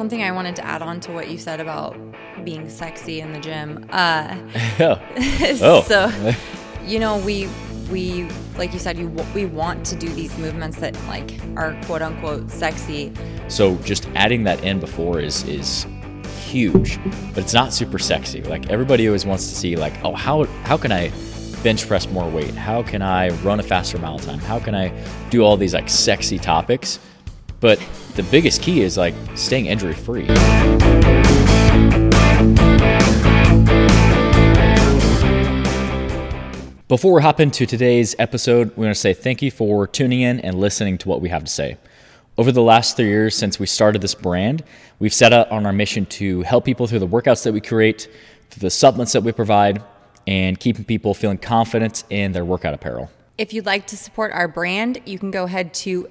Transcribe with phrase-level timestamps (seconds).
[0.00, 1.94] something I wanted to add on to what you said about
[2.42, 3.86] being sexy in the gym.
[4.00, 4.34] Uh,
[5.60, 5.82] oh.
[5.86, 6.10] so,
[6.86, 7.50] you know, we
[7.90, 8.26] we
[8.56, 12.50] like you said, you we want to do these movements that like are quote unquote
[12.50, 13.12] sexy.
[13.48, 15.86] So just adding that in before is is
[16.46, 16.98] huge,
[17.34, 18.42] but it's not super sexy.
[18.42, 21.12] Like everybody always wants to see like, oh, how how can I
[21.62, 22.54] bench press more weight?
[22.54, 24.38] How can I run a faster mile time?
[24.38, 24.88] How can I
[25.28, 26.98] do all these like sexy topics?
[27.60, 27.78] But
[28.14, 30.26] the biggest key is like staying injury free.
[36.88, 40.40] Before we hop into today's episode, we want to say thank you for tuning in
[40.40, 41.76] and listening to what we have to say.
[42.36, 44.64] Over the last three years since we started this brand,
[44.98, 48.08] we've set out on our mission to help people through the workouts that we create,
[48.50, 49.84] through the supplements that we provide,
[50.26, 53.10] and keeping people feeling confident in their workout apparel.
[53.38, 56.08] If you'd like to support our brand, you can go ahead to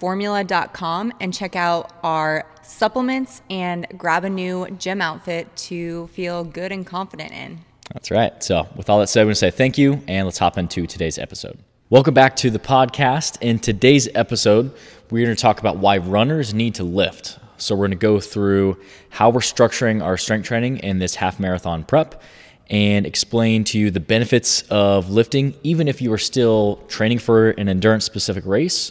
[0.00, 6.72] fitgrindformula.com and check out our supplements and grab a new gym outfit to feel good
[6.72, 7.60] and confident in.
[7.92, 8.42] That's right.
[8.42, 10.86] So, with all that said, I'm going to say thank you and let's hop into
[10.86, 11.58] today's episode.
[11.90, 13.36] Welcome back to the podcast.
[13.40, 14.72] In today's episode,
[15.10, 17.38] we're going to talk about why runners need to lift.
[17.58, 21.38] So, we're going to go through how we're structuring our strength training in this half
[21.38, 22.22] marathon prep
[22.70, 27.50] and explain to you the benefits of lifting, even if you are still training for
[27.50, 28.90] an endurance specific race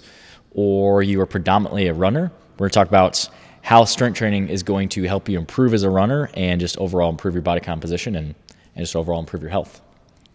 [0.53, 2.31] or you are predominantly a runner.
[2.53, 3.29] We're going to talk about
[3.61, 7.09] how strength training is going to help you improve as a runner and just overall
[7.09, 8.35] improve your body composition and
[8.75, 9.81] and just overall improve your health.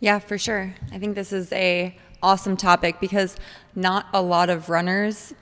[0.01, 0.75] Yeah, for sure.
[0.93, 3.37] I think this is a awesome topic because
[3.75, 5.35] not a lot of runners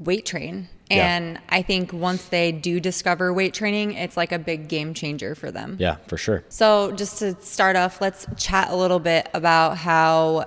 [0.00, 0.68] weight train.
[0.90, 1.40] And yeah.
[1.50, 5.50] I think once they do discover weight training, it's like a big game changer for
[5.50, 5.76] them.
[5.78, 6.44] Yeah, for sure.
[6.48, 10.46] So, just to start off, let's chat a little bit about how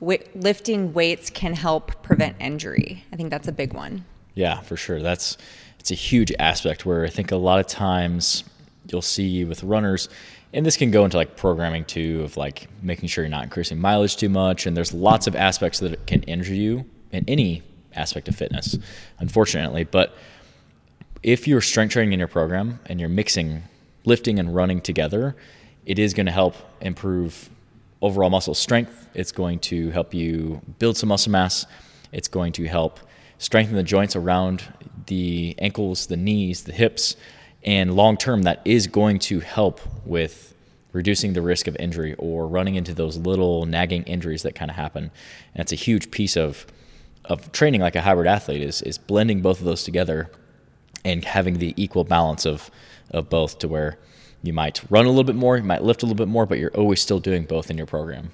[0.00, 3.04] lifting weights can help prevent injury.
[3.12, 4.04] I think that's a big one.
[4.34, 5.00] Yeah, for sure.
[5.00, 5.36] That's
[5.78, 8.44] it's a huge aspect where I think a lot of times
[8.86, 10.08] you'll see with runners
[10.52, 13.78] and this can go into like programming too of like making sure you're not increasing
[13.78, 17.62] mileage too much and there's lots of aspects that can injure you in any
[17.94, 18.78] aspect of fitness
[19.18, 20.14] unfortunately but
[21.22, 23.62] if you're strength training in your program and you're mixing
[24.04, 25.36] lifting and running together
[25.86, 27.50] it is going to help improve
[28.00, 31.66] overall muscle strength it's going to help you build some muscle mass
[32.12, 33.00] it's going to help
[33.38, 34.64] strengthen the joints around
[35.06, 37.16] the ankles the knees the hips
[37.62, 40.54] and long term, that is going to help with
[40.92, 44.76] reducing the risk of injury or running into those little nagging injuries that kind of
[44.76, 45.04] happen.
[45.04, 46.66] And that's a huge piece of
[47.26, 50.30] of training like a hybrid athlete is is blending both of those together
[51.04, 52.70] and having the equal balance of
[53.10, 53.98] of both to where
[54.42, 56.58] you might run a little bit more, you might lift a little bit more, but
[56.58, 58.30] you're always still doing both in your program.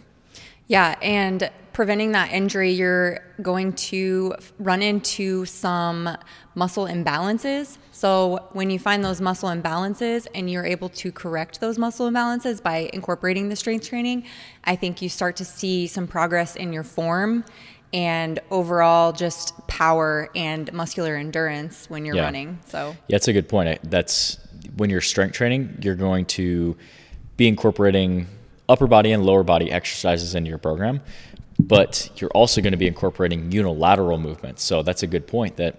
[0.69, 6.17] Yeah, and preventing that injury, you're going to run into some
[6.55, 7.77] muscle imbalances.
[7.93, 12.63] So, when you find those muscle imbalances and you're able to correct those muscle imbalances
[12.63, 14.25] by incorporating the strength training,
[14.65, 17.45] I think you start to see some progress in your form
[17.93, 22.25] and overall just power and muscular endurance when you're yeah.
[22.25, 22.59] running.
[22.67, 23.79] So, yeah, that's a good point.
[23.85, 24.39] That's
[24.77, 26.77] when you're strength training, you're going to
[27.37, 28.27] be incorporating
[28.69, 31.01] upper body and lower body exercises into your program,
[31.59, 34.63] but you're also going to be incorporating unilateral movements.
[34.63, 35.77] So that's a good point that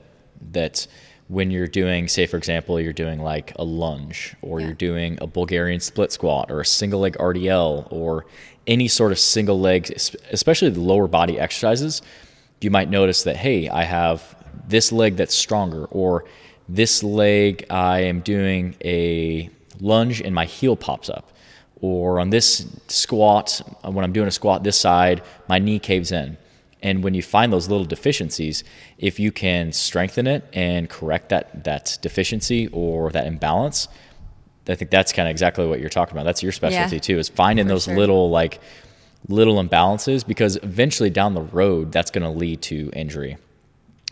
[0.52, 0.88] that
[1.28, 4.68] when you're doing, say for example, you're doing like a lunge or yeah.
[4.68, 8.26] you're doing a Bulgarian split squat or a single leg RDL or
[8.66, 9.92] any sort of single leg,
[10.32, 12.02] especially the lower body exercises,
[12.62, 14.36] you might notice that hey, I have
[14.68, 16.26] this leg that's stronger or
[16.70, 19.50] this leg I am doing a
[19.80, 21.32] lunge and my heel pops up
[21.82, 26.38] or on this squat, when I'm doing a squat this side, my knee caves in.
[26.82, 28.64] And when you find those little deficiencies,
[28.98, 33.88] if you can strengthen it and correct that that deficiency or that imbalance,
[34.68, 36.26] I think that's kind of exactly what you're talking about.
[36.26, 37.98] That's your specialty yeah, too, is finding those sure.
[37.98, 38.60] little like
[39.28, 43.38] little imbalances because eventually down the road that's going to lead to injury.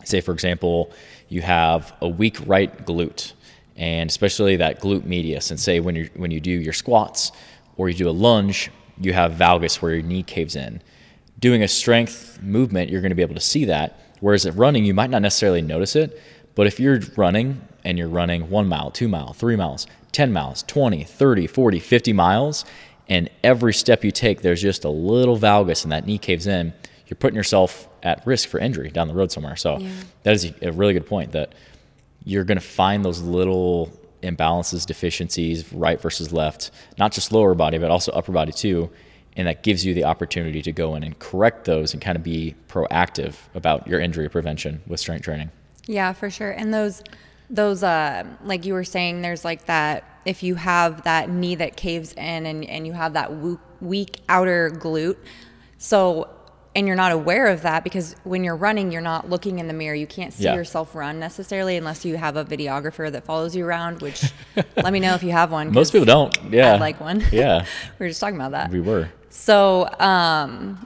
[0.04, 0.92] Say for example,
[1.30, 3.34] you have a weak right glute
[3.76, 7.32] and especially that glute medius and say when you when you do your squats,
[7.78, 10.82] or you do a lunge, you have valgus where your knee caves in.
[11.40, 14.00] Doing a strength movement, you're going to be able to see that.
[14.22, 16.22] Whereas at running, you might not necessarily notice it.
[16.56, 20.64] But if you're running and you're running one mile, two mile, three miles, 10 miles,
[20.64, 22.66] 20, 30, 40, 50 miles,
[23.10, 26.74] and every step you take, there's just a little valgus and that knee caves in,
[27.08, 29.56] you're putting yourself at risk for injury down the road somewhere.
[29.56, 29.92] So yeah.
[30.24, 31.54] that is a really good point that
[32.24, 33.92] you're going to find those little
[34.26, 38.90] imbalances, deficiencies, right versus left, not just lower body, but also upper body too.
[39.38, 42.24] And that gives you the opportunity to go in and correct those and kind of
[42.24, 45.52] be proactive about your injury prevention with strength training.
[45.88, 46.52] Yeah, for sure.
[46.52, 47.04] And those
[47.50, 51.78] those uh like you were saying there's like that if you have that knee that
[51.78, 53.32] caves in and, and you have that
[53.82, 55.18] weak outer glute
[55.78, 56.28] so
[56.76, 59.74] and you're not aware of that because when you're running you're not looking in the
[59.74, 60.56] mirror you can't see Yeah.
[60.56, 64.24] yourself run necessarily unless you have a videographer that follows you around which
[64.76, 66.38] let me know if you have one most people don't.
[66.52, 66.74] Yeah.
[66.74, 67.66] I'd like one Yeah.
[68.00, 69.10] we were just talking about that We were.
[69.30, 70.86] so, um,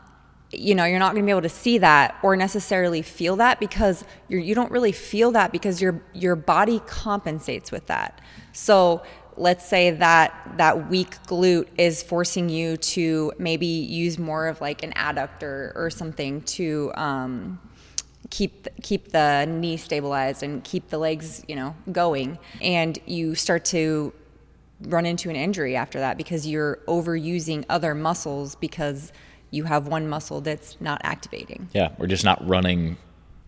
[0.52, 3.60] you know, you're not going to be able to see that or necessarily feel that
[3.60, 8.20] because you're, you don't really feel that because your your body compensates with that.
[8.52, 9.04] So,
[9.40, 14.84] let's say that that weak glute is forcing you to maybe use more of like
[14.84, 17.60] an adductor or something to um,
[18.30, 23.64] keep keep the knee stabilized and keep the legs, you know, going, and you start
[23.66, 24.14] to
[24.82, 29.12] run into an injury after that because you're overusing other muscles because
[29.52, 31.70] you have one muscle that's not activating.
[31.74, 32.98] Yeah, we're just not running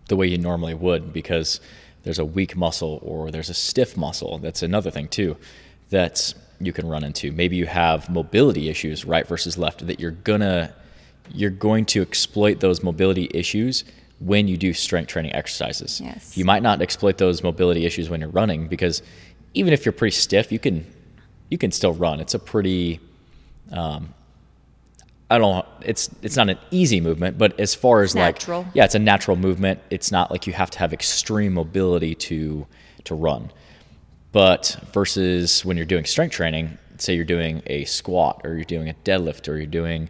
[0.08, 1.60] the way you normally would because
[2.02, 4.38] there's a weak muscle or there's a stiff muscle.
[4.38, 5.36] That's another thing too
[5.92, 7.32] that you can run into.
[7.32, 10.74] Maybe you have mobility issues, right versus left, that you're gonna
[11.32, 13.84] you're going to exploit those mobility issues
[14.18, 16.00] when you do strength training exercises.
[16.00, 16.36] Yes.
[16.36, 19.02] You might not exploit those mobility issues when you're running because
[19.54, 20.84] even if you're pretty stiff, you can
[21.48, 22.20] you can still run.
[22.20, 23.00] It's a pretty
[23.70, 24.14] um,
[25.30, 25.64] I don't.
[25.80, 29.36] It's it's not an easy movement, but as far as like yeah, it's a natural
[29.36, 29.80] movement.
[29.88, 32.66] It's not like you have to have extreme mobility to
[33.04, 33.50] to run.
[34.32, 38.88] But versus when you're doing strength training, say you're doing a squat or you're doing
[38.88, 40.08] a deadlift or you're doing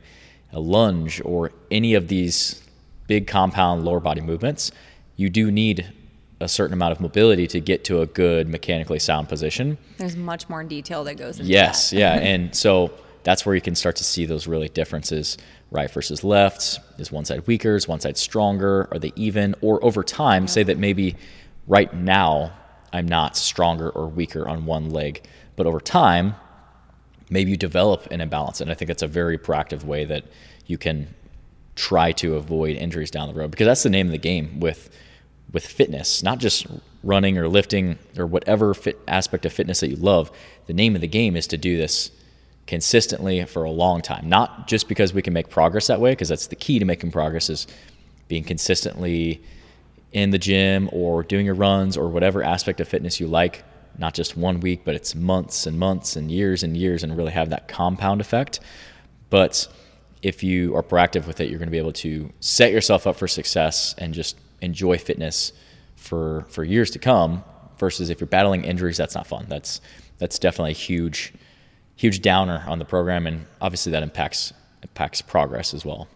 [0.52, 2.62] a lunge or any of these
[3.08, 4.70] big compound lower body movements,
[5.16, 5.92] you do need
[6.40, 9.78] a certain amount of mobility to get to a good mechanically sound position.
[9.98, 11.96] There's much more detail that goes into Yes, that.
[11.96, 12.90] yeah, and so
[13.22, 15.38] that's where you can start to see those really differences,
[15.70, 16.80] right versus left.
[16.98, 17.76] Is one side weaker?
[17.76, 18.88] Is one side stronger?
[18.92, 19.54] Are they even?
[19.60, 21.14] Or over time, say that maybe
[21.69, 22.52] right now
[22.93, 25.23] I'm not stronger or weaker on one leg,
[25.56, 26.35] but over time,
[27.31, 30.25] maybe you develop an imbalance, and I think that's a very proactive way that
[30.67, 31.15] you can
[31.75, 33.50] try to avoid injuries down the road.
[33.50, 34.91] Because that's the name of the game with
[35.53, 36.67] with fitness, not just
[37.05, 40.31] running or lifting or whatever fit aspect of fitness that you love.
[40.67, 42.11] The name of the game is to do this
[42.67, 46.29] consistently for a long time, not just because we can make progress that way, because
[46.29, 47.67] that's the key to making progress is
[48.29, 49.43] being consistently
[50.12, 53.64] in the gym or doing your runs or whatever aspect of fitness you like,
[53.99, 57.32] not just one week, but it's months and months and years and years and really
[57.32, 58.61] have that compound effect.
[59.31, 59.69] But
[60.23, 63.17] if you are proactive with it, you're going to be able to set yourself up
[63.17, 65.53] for success and just enjoy fitness
[65.97, 67.44] for for years to come.
[67.79, 69.47] Versus if you're battling injuries, that's not fun.
[69.49, 69.81] That's
[70.19, 71.32] that's definitely a huge
[71.97, 76.06] huge downer on the program, and obviously that impacts impacts progress as well.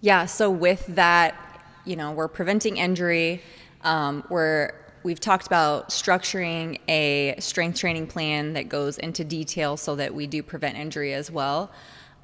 [0.00, 0.26] Yeah.
[0.26, 1.51] So with that,
[1.84, 3.42] you know, we're preventing injury.
[3.82, 9.96] Um, we're we've talked about structuring a strength training plan that goes into detail so
[9.96, 11.70] that we do prevent injury as well.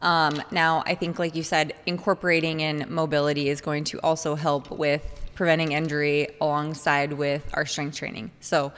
[0.01, 4.71] Um, now, I think, like you said, incorporating in mobility is going to also help
[4.71, 5.03] with
[5.35, 8.31] preventing injury alongside with our strength training.
[8.41, 8.73] So,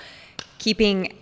[0.58, 1.16] keeping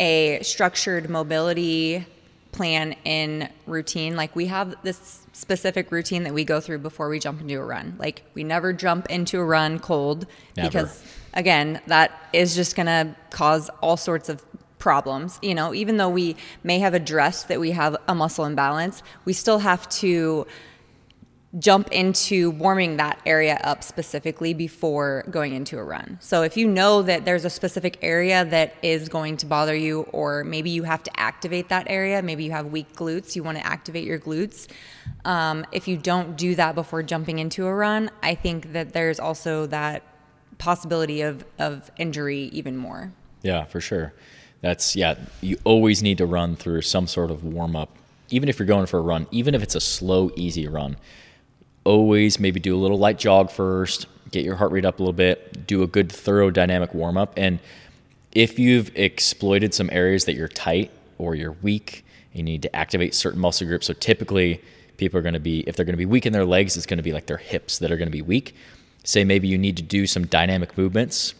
[0.00, 2.04] a structured mobility
[2.54, 4.14] plan in routine.
[4.14, 7.64] Like we have this specific routine that we go through before we jump into a
[7.64, 7.96] run.
[7.98, 10.68] Like we never jump into a run cold Never.
[10.68, 11.04] because
[11.34, 14.42] again, that is just going to cause all sorts of
[14.78, 15.38] problems.
[15.42, 19.32] You know, even though we may have addressed that we have a muscle imbalance, we
[19.32, 20.46] still have to
[21.58, 26.18] jump into warming that area up specifically before going into a run.
[26.20, 30.02] So if you know that there's a specific area that is going to bother you,
[30.12, 33.58] or maybe you have to activate that area, maybe you have weak glutes, you want
[33.58, 34.66] to activate your glutes.
[35.24, 39.20] Um, if you don't do that before jumping into a run, I think that there's
[39.20, 40.02] also that
[40.58, 43.12] possibility of, of injury even more.
[43.42, 44.12] Yeah, for sure.
[44.60, 45.16] That's yeah.
[45.42, 47.94] You always need to run through some sort of warm up,
[48.30, 50.96] even if you're going for a run, even if it's a slow, easy run.
[51.84, 55.12] Always maybe do a little light jog first, get your heart rate up a little
[55.12, 57.60] bit, do a good thorough dynamic warm up, and
[58.32, 63.14] if you've exploited some areas that you're tight or you're weak, you need to activate
[63.14, 63.86] certain muscle groups.
[63.86, 64.60] So typically,
[64.96, 66.86] people are going to be if they're going to be weak in their legs, it's
[66.86, 68.56] going to be like their hips that are going to be weak.
[69.04, 71.34] Say maybe you need to do some dynamic movements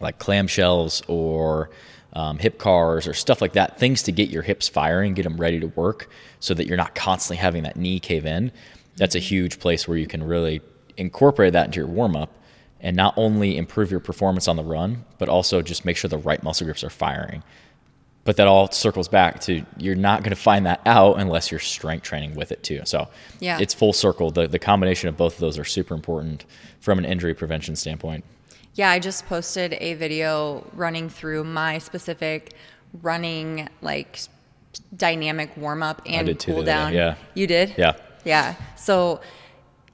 [0.00, 1.70] like clamshells or
[2.12, 5.36] um, hip cars or stuff like that, things to get your hips firing, get them
[5.36, 6.08] ready to work
[6.40, 8.50] so that you're not constantly having that knee cave in.
[8.98, 10.60] That's a huge place where you can really
[10.96, 12.34] incorporate that into your warm up
[12.80, 16.18] and not only improve your performance on the run, but also just make sure the
[16.18, 17.42] right muscle groups are firing.
[18.24, 21.60] But that all circles back to you're not going to find that out unless you're
[21.60, 22.82] strength training with it too.
[22.84, 23.08] So
[23.40, 23.58] Yeah.
[23.58, 24.30] it's full circle.
[24.30, 26.44] The, the combination of both of those are super important
[26.80, 28.24] from an injury prevention standpoint.
[28.74, 32.52] Yeah, I just posted a video running through my specific
[33.02, 34.20] running like
[34.94, 36.92] dynamic warm up and cool down.
[36.92, 37.16] yeah.
[37.34, 37.74] You did?
[37.78, 37.94] Yeah.
[38.28, 38.56] Yeah.
[38.76, 39.22] So,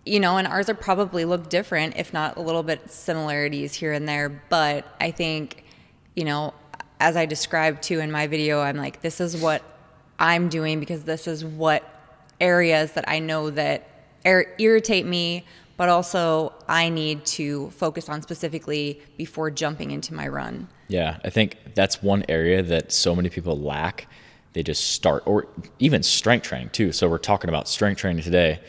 [0.05, 3.93] you know, and ours are probably look different, if not a little bit similarities here
[3.93, 4.29] and there.
[4.29, 5.63] But I think,
[6.17, 6.53] you know,
[6.99, 9.63] as I described too in my video, I'm like, this is what
[10.19, 11.89] I'm doing because this is what
[12.41, 13.89] areas that I know that
[14.25, 15.45] ir- irritate me,
[15.77, 20.67] but also I need to focus on specifically before jumping into my run.
[20.89, 24.09] Yeah, I think that's one area that so many people lack.
[24.55, 25.47] They just start, or
[25.79, 26.93] even strength training too.
[26.93, 28.61] So we're talking about strength training today.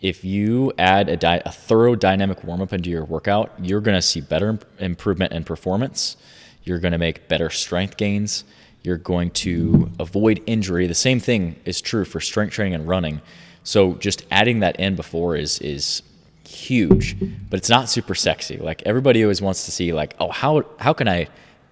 [0.00, 3.96] If you add a, di- a thorough dynamic warm up into your workout, you're going
[3.96, 6.16] to see better imp- improvement in performance.
[6.64, 8.44] You're going to make better strength gains.
[8.82, 10.86] You're going to avoid injury.
[10.86, 13.20] The same thing is true for strength training and running.
[13.62, 16.02] So just adding that in before is is
[16.48, 17.16] huge,
[17.48, 18.56] but it's not super sexy.
[18.56, 21.28] Like everybody always wants to see like, oh, how how can I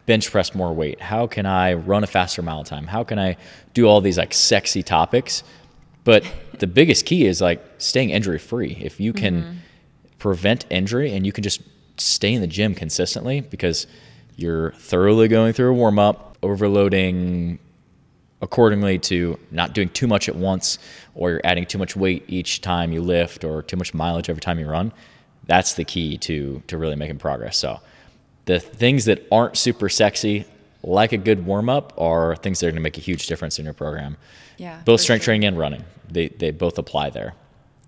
[0.08, 1.00] bench press more weight?
[1.00, 2.86] How can I run a faster mile time?
[2.86, 3.36] How can I
[3.74, 5.44] do all these like sexy topics?
[6.02, 6.24] But
[6.58, 8.78] the biggest key is like staying injury free.
[8.80, 9.56] If you can mm-hmm.
[10.18, 11.60] prevent injury and you can just
[11.98, 13.86] stay in the gym consistently because
[14.34, 17.58] you're thoroughly going through a warm up, overloading
[18.40, 20.78] accordingly to not doing too much at once
[21.14, 24.40] or you're adding too much weight each time you lift or too much mileage every
[24.40, 24.92] time you run
[25.48, 27.80] that's the key to to really making progress so
[28.48, 30.46] the things that aren't super sexy,
[30.82, 33.58] like a good warm up, are things that are going to make a huge difference
[33.58, 34.16] in your program.
[34.56, 34.80] Yeah.
[34.86, 35.32] Both strength sure.
[35.32, 37.34] training and running, they, they both apply there.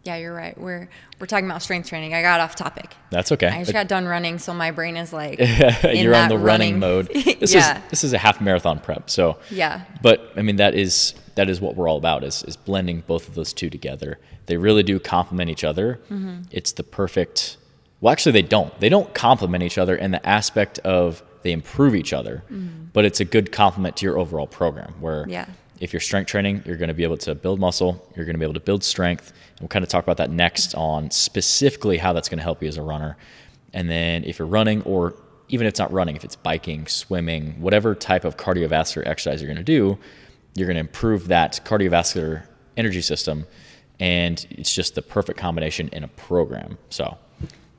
[0.05, 0.57] Yeah, you're right.
[0.57, 0.88] We're
[1.19, 2.14] we're talking about strength training.
[2.14, 2.95] I got off topic.
[3.11, 3.49] That's okay.
[3.49, 5.38] I just got done running, so my brain is like
[5.83, 7.11] you're on the running, running mode.
[7.40, 7.76] This yeah.
[7.85, 9.11] is this is a half marathon prep.
[9.11, 9.85] So yeah.
[10.00, 13.29] But I mean that is that is what we're all about is is blending both
[13.29, 14.19] of those two together.
[14.47, 16.00] They really do complement each other.
[16.11, 16.45] Mm-hmm.
[16.50, 17.59] It's the perfect
[18.00, 18.78] well, actually, they don't.
[18.80, 22.87] They don't complement each other in the aspect of they improve each other, mm-hmm.
[22.92, 24.95] but it's a good complement to your overall program.
[25.00, 25.47] Where yeah.
[25.80, 28.38] if you're strength training, you're going to be able to build muscle, you're going to
[28.38, 29.33] be able to build strength.
[29.50, 32.62] And we'll kind of talk about that next on specifically how that's going to help
[32.62, 33.16] you as a runner.
[33.75, 35.14] And then if you're running, or
[35.49, 39.49] even if it's not running, if it's biking, swimming, whatever type of cardiovascular exercise you're
[39.49, 39.99] going to do,
[40.54, 42.45] you're going to improve that cardiovascular
[42.76, 43.47] energy system.
[43.99, 46.78] And it's just the perfect combination in a program.
[46.88, 47.19] So.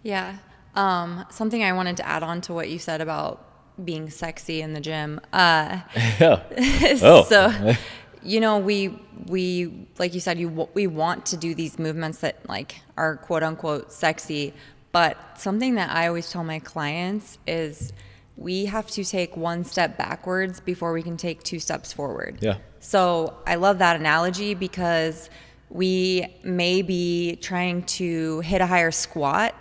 [0.03, 0.37] Yeah.
[0.75, 3.45] Um, something I wanted to add on to what you said about
[3.83, 5.19] being sexy in the gym.
[5.33, 5.81] Uh,
[6.19, 6.43] yeah.
[7.01, 7.23] oh.
[7.23, 7.73] so,
[8.23, 12.47] you know, we we like you said, you we want to do these movements that
[12.47, 14.53] like are quote unquote sexy,
[14.91, 17.93] but something that I always tell my clients is
[18.37, 22.39] we have to take one step backwards before we can take two steps forward.
[22.41, 22.57] Yeah.
[22.79, 25.29] So I love that analogy because
[25.69, 29.55] we may be trying to hit a higher squat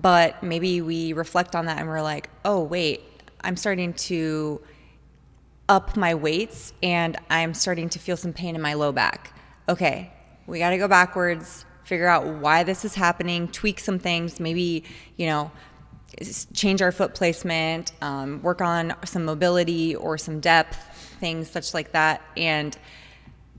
[0.00, 3.02] but maybe we reflect on that and we're like, oh, wait,
[3.40, 4.60] I'm starting to
[5.68, 9.36] up my weights and I'm starting to feel some pain in my low back.
[9.68, 10.12] Okay,
[10.46, 14.84] we got to go backwards, figure out why this is happening, tweak some things, maybe,
[15.16, 15.50] you know,
[16.54, 20.78] change our foot placement, um, work on some mobility or some depth,
[21.18, 22.22] things such like that.
[22.36, 22.76] And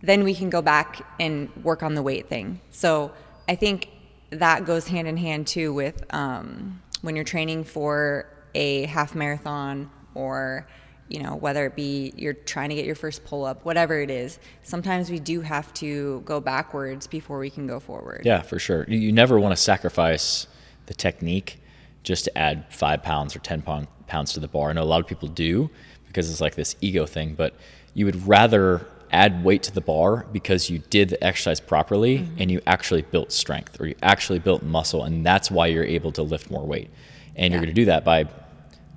[0.02, 2.62] then we can go back and work on the weight thing.
[2.72, 3.12] So
[3.48, 3.90] I think
[4.32, 9.90] that goes hand in hand too with um, when you're training for a half marathon
[10.16, 10.68] or
[11.08, 14.10] you know whether it be you're trying to get your first pull up whatever it
[14.10, 18.22] is sometimes we do have to go backwards before we can go forward.
[18.24, 18.86] Yeah for sure.
[18.88, 20.48] You never want to sacrifice
[20.86, 21.60] the technique
[22.04, 23.62] just to add five pounds or ten
[24.08, 24.70] pounds to the bar.
[24.70, 25.70] I know a lot of people do
[26.08, 27.56] because it's like this ego thing but
[27.94, 32.36] you would rather add weight to the bar because you did the exercise properly mm-hmm.
[32.38, 36.12] and you actually built strength or you actually built muscle and that's why you're able
[36.12, 36.90] to lift more weight
[37.36, 37.58] and yeah.
[37.58, 38.28] you're going to do that by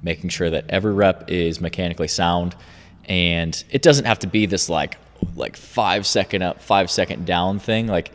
[0.02, 2.54] making sure that every rep is mechanically sound
[3.06, 4.96] and it doesn't have to be this like
[5.36, 8.10] like five second up five second down thing like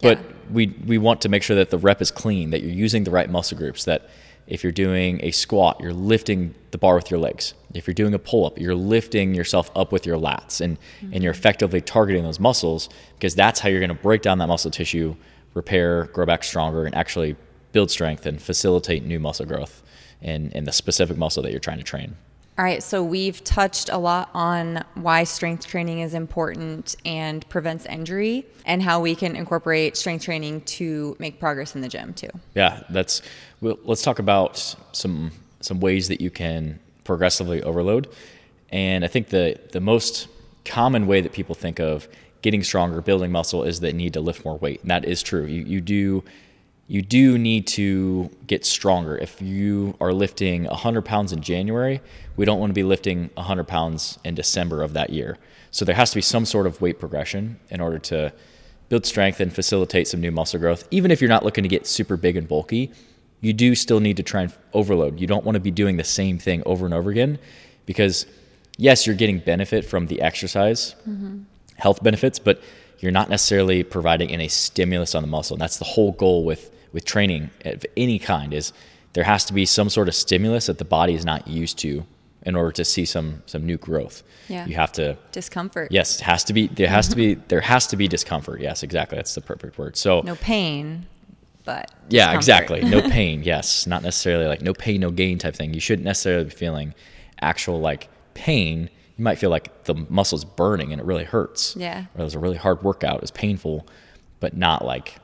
[0.00, 0.18] but
[0.50, 3.10] we we want to make sure that the rep is clean that you're using the
[3.10, 4.08] right muscle groups that
[4.48, 7.52] if you're doing a squat, you're lifting the bar with your legs.
[7.74, 11.12] If you're doing a pull up, you're lifting yourself up with your lats and, mm-hmm.
[11.12, 14.46] and you're effectively targeting those muscles because that's how you're going to break down that
[14.46, 15.14] muscle tissue,
[15.52, 17.36] repair, grow back stronger, and actually
[17.72, 19.82] build strength and facilitate new muscle growth
[20.22, 22.16] in, in the specific muscle that you're trying to train.
[22.58, 27.86] All right, so we've touched a lot on why strength training is important and prevents
[27.86, 32.30] injury, and how we can incorporate strength training to make progress in the gym too.
[32.56, 33.22] Yeah, that's.
[33.60, 38.08] Well, let's talk about some some ways that you can progressively overload,
[38.70, 40.26] and I think the the most
[40.64, 42.08] common way that people think of
[42.42, 45.44] getting stronger, building muscle, is that need to lift more weight, and that is true.
[45.44, 46.24] You you do
[46.88, 49.16] you do need to get stronger.
[49.18, 52.00] If you are lifting 100 pounds in January,
[52.36, 55.36] we don't want to be lifting 100 pounds in December of that year.
[55.70, 58.32] So there has to be some sort of weight progression in order to
[58.88, 60.88] build strength and facilitate some new muscle growth.
[60.90, 62.90] Even if you're not looking to get super big and bulky,
[63.42, 65.20] you do still need to try and overload.
[65.20, 67.38] You don't want to be doing the same thing over and over again
[67.84, 68.24] because,
[68.78, 71.40] yes, you're getting benefit from the exercise, mm-hmm.
[71.76, 72.62] health benefits, but
[72.98, 75.54] you're not necessarily providing any stimulus on the muscle.
[75.54, 78.72] And that's the whole goal with with training of any kind is
[79.12, 82.04] there has to be some sort of stimulus that the body is not used to
[82.42, 84.22] in order to see some some new growth.
[84.48, 84.64] Yeah.
[84.66, 85.90] You have to discomfort.
[85.90, 88.60] Yes, has to be there has to be there has to be discomfort.
[88.60, 89.16] Yes, exactly.
[89.16, 89.96] That's the perfect word.
[89.96, 91.06] So no pain,
[91.64, 92.82] but Yeah, exactly.
[92.82, 93.42] No pain.
[93.42, 95.74] Yes, not necessarily like no pain no gain type thing.
[95.74, 96.94] You shouldn't necessarily be feeling
[97.40, 98.88] actual like pain.
[99.16, 101.74] You might feel like the muscle's burning and it really hurts.
[101.76, 102.04] Yeah.
[102.14, 103.16] Or it was a really hard workout.
[103.16, 103.86] It was painful,
[104.38, 105.16] but not like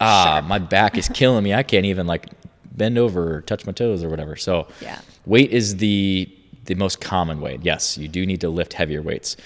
[0.00, 0.48] ah, sure.
[0.48, 1.54] my back is killing me.
[1.54, 2.28] I can't even like
[2.76, 4.36] bend over or touch my toes or whatever.
[4.36, 5.00] So yeah.
[5.24, 6.32] weight is the
[6.64, 7.58] the most common way.
[7.62, 9.36] Yes, you do need to lift heavier weights.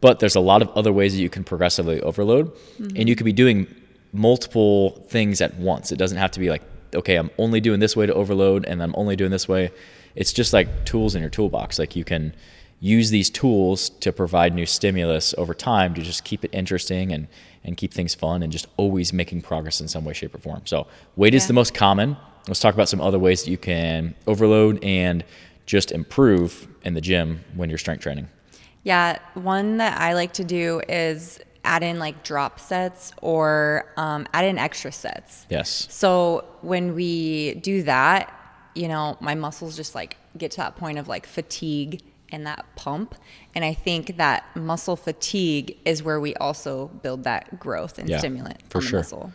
[0.00, 2.96] But there's a lot of other ways that you can progressively overload mm-hmm.
[2.96, 3.66] and you could be doing
[4.12, 5.92] multiple things at once.
[5.92, 6.62] It doesn't have to be like,
[6.94, 9.70] okay, I'm only doing this way to overload and I'm only doing this way.
[10.16, 11.78] It's just like tools in your toolbox.
[11.78, 12.34] Like you can
[12.80, 17.28] use these tools to provide new stimulus over time to just keep it interesting and
[17.64, 20.62] and keep things fun and just always making progress in some way, shape, or form.
[20.64, 20.86] So
[21.16, 21.38] weight yeah.
[21.38, 22.16] is the most common.
[22.48, 25.24] Let's talk about some other ways that you can overload and
[25.66, 28.28] just improve in the gym when you're strength training.
[28.82, 34.26] Yeah, one that I like to do is add in like drop sets or um,
[34.32, 35.46] add in extra sets.
[35.50, 35.86] Yes.
[35.90, 38.34] So when we do that,
[38.74, 42.00] you know, my muscles just like get to that point of like fatigue
[42.32, 43.14] and that pump.
[43.54, 48.18] And I think that muscle fatigue is where we also build that growth and yeah,
[48.18, 48.90] stimulant for sure.
[48.90, 49.32] the muscle.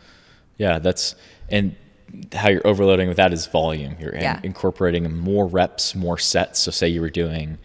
[0.58, 1.16] Yeah, that's
[1.50, 1.76] and
[2.34, 3.96] how you're overloading with that is volume.
[4.00, 4.40] You're yeah.
[4.40, 6.60] in, incorporating more reps, more sets.
[6.60, 7.58] So say you were doing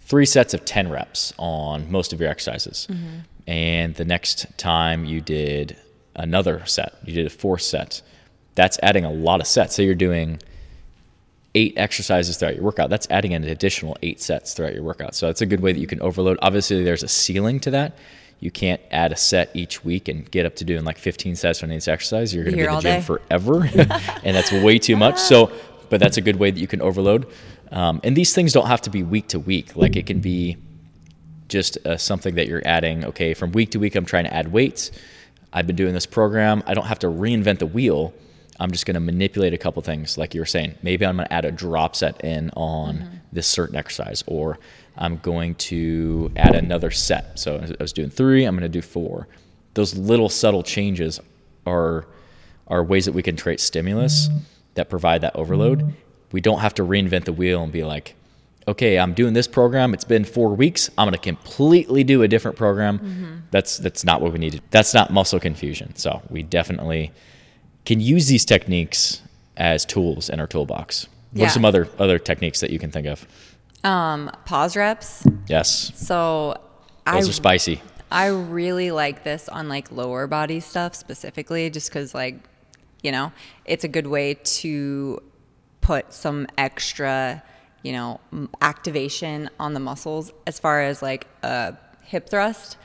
[0.00, 2.86] three sets of 10 reps on most of your exercises.
[2.90, 3.18] Mm-hmm.
[3.46, 5.76] And the next time you did
[6.14, 8.02] another set, you did a fourth set.
[8.54, 9.74] That's adding a lot of sets.
[9.74, 10.40] So you're doing
[11.58, 12.88] eight exercises throughout your workout.
[12.88, 15.16] That's adding an additional eight sets throughout your workout.
[15.16, 16.38] So that's a good way that you can overload.
[16.40, 17.98] Obviously, there's a ceiling to that.
[18.38, 21.64] You can't add a set each week and get up to doing like 15 sets
[21.64, 22.32] on each exercise.
[22.32, 23.00] You're going to be in the gym day.
[23.00, 23.64] forever,
[24.22, 25.18] and that's way too much.
[25.18, 25.50] So,
[25.90, 27.26] but that's a good way that you can overload.
[27.72, 29.74] Um, and these things don't have to be week to week.
[29.74, 30.56] Like it can be
[31.48, 33.04] just uh, something that you're adding.
[33.06, 34.92] Okay, from week to week, I'm trying to add weights.
[35.52, 36.62] I've been doing this program.
[36.66, 38.14] I don't have to reinvent the wheel
[38.60, 40.74] I'm just going to manipulate a couple things, like you were saying.
[40.82, 43.16] Maybe I'm going to add a drop set in on mm-hmm.
[43.32, 44.58] this certain exercise, or
[44.96, 47.38] I'm going to add another set.
[47.38, 49.28] So I was doing three, I'm going to do four.
[49.74, 51.20] Those little subtle changes
[51.66, 52.06] are
[52.66, 54.38] are ways that we can create stimulus mm-hmm.
[54.74, 55.80] that provide that overload.
[55.80, 55.90] Mm-hmm.
[56.32, 58.14] We don't have to reinvent the wheel and be like,
[58.66, 59.94] okay, I'm doing this program.
[59.94, 60.90] It's been four weeks.
[60.98, 62.98] I'm going to completely do a different program.
[62.98, 63.36] Mm-hmm.
[63.50, 64.60] That's that's not what we need.
[64.70, 65.94] That's not muscle confusion.
[65.96, 67.12] So we definitely
[67.88, 69.22] can use these techniques
[69.56, 71.08] as tools in our toolbox.
[71.32, 71.46] What yeah.
[71.46, 73.26] are some other other techniques that you can think of?
[73.82, 75.26] Um, pause reps.
[75.46, 75.92] Yes.
[75.96, 76.54] So
[77.06, 77.80] those I, are spicy.
[78.10, 82.36] I really like this on like lower body stuff specifically, just because like,
[83.02, 83.32] you know,
[83.64, 85.22] it's a good way to
[85.80, 87.42] put some extra,
[87.82, 88.20] you know,
[88.60, 91.74] activation on the muscles as far as like a
[92.04, 92.76] hip thrust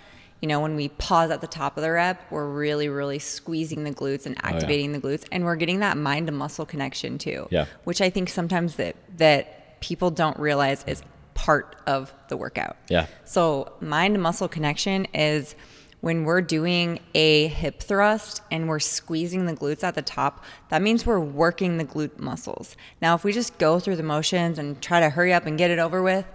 [0.44, 3.86] you know, when we pause at the top of the rep, we're really, really squeezing
[3.86, 5.00] the glutes and activating oh, yeah.
[5.00, 7.48] the glutes, and we're getting that mind to muscle connection too.
[7.50, 7.68] Yeah.
[7.86, 11.02] Which I think sometimes that that people don't realize is
[11.34, 12.76] part of the workout.
[12.90, 13.06] Yeah.
[13.24, 15.56] So mind to muscle connection is
[16.02, 20.82] when we're doing a hip thrust and we're squeezing the glutes at the top, that
[20.82, 22.76] means we're working the glute muscles.
[23.02, 25.72] Now, if we just go through the motions and try to hurry up and get
[25.72, 26.26] it over with,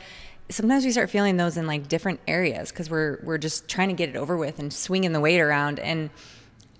[0.50, 3.94] sometimes we start feeling those in like different areas because we're we're just trying to
[3.94, 6.11] get it over with and swinging the weight around and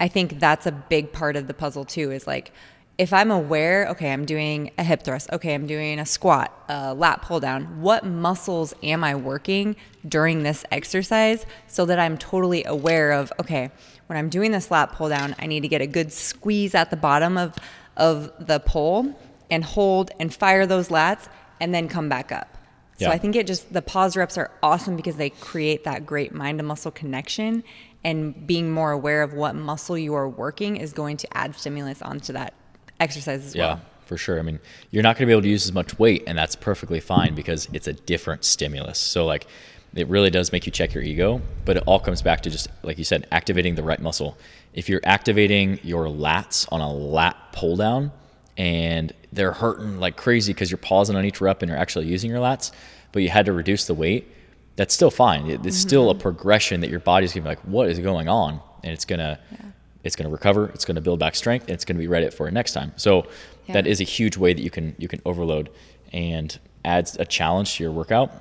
[0.01, 2.53] i think that's a big part of the puzzle too is like
[2.97, 6.95] if i'm aware okay i'm doing a hip thrust okay i'm doing a squat a
[6.95, 9.77] lat pull down what muscles am i working
[10.07, 13.71] during this exercise so that i'm totally aware of okay
[14.07, 16.91] when i'm doing this lat pull down i need to get a good squeeze at
[16.91, 17.55] the bottom of
[17.99, 19.15] of the pole
[19.51, 21.29] and hold and fire those lats
[21.61, 22.58] and then come back up
[22.99, 23.13] so yeah.
[23.13, 26.59] I think it just the pause reps are awesome because they create that great mind
[26.59, 27.63] to muscle connection
[28.03, 32.03] and being more aware of what muscle you are working is going to add stimulus
[32.03, 32.55] onto that
[32.99, 33.77] exercise as yeah, well.
[33.77, 34.41] Yeah, for sure.
[34.41, 34.59] I mean,
[34.91, 37.37] you're not going to be able to use as much weight and that's perfectly fine
[37.37, 38.99] because it's a different stimulus.
[38.99, 39.47] So like
[39.95, 42.67] it really does make you check your ego, but it all comes back to just
[42.83, 44.37] like you said, activating the right muscle.
[44.75, 48.11] If you're activating your lats on a lat pull down
[48.57, 52.31] and they're hurting like crazy because you're pausing on each rep and you're actually using
[52.31, 52.73] your lats,
[53.13, 54.33] but you had to reduce the weight,
[54.77, 55.47] that's still fine.
[55.47, 55.71] It's mm-hmm.
[55.71, 58.61] still a progression that your body's gonna be like, what is going on?
[58.85, 59.59] And it's gonna yeah.
[60.05, 62.53] it's gonna recover, it's gonna build back strength, and it's gonna be ready for it
[62.53, 62.93] next time.
[62.97, 63.27] So
[63.67, 63.75] yeah.
[63.75, 65.71] that is a huge way that you can you can overload
[66.13, 68.33] and adds a challenge to your workout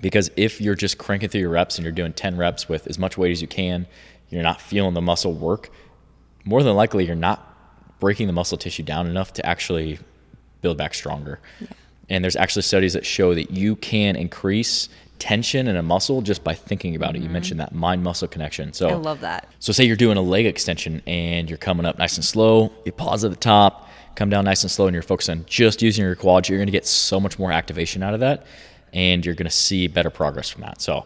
[0.00, 2.98] because if you're just cranking through your reps and you're doing 10 reps with as
[2.98, 3.86] much weight as you can,
[4.28, 5.70] you're not feeling the muscle work,
[6.44, 7.47] more than likely you're not
[8.00, 9.98] breaking the muscle tissue down enough to actually
[10.60, 11.40] build back stronger.
[11.60, 11.68] Yeah.
[12.08, 16.44] And there's actually studies that show that you can increase tension in a muscle just
[16.44, 17.16] by thinking about mm-hmm.
[17.16, 17.18] it.
[17.18, 17.32] You mm-hmm.
[17.32, 18.72] mentioned that mind muscle connection.
[18.72, 19.48] So I love that.
[19.58, 22.92] So say you're doing a leg extension and you're coming up nice and slow, you
[22.92, 26.04] pause at the top, come down nice and slow and you're focused on just using
[26.04, 28.46] your quads, you're going to get so much more activation out of that
[28.92, 30.80] and you're going to see better progress from that.
[30.80, 31.04] So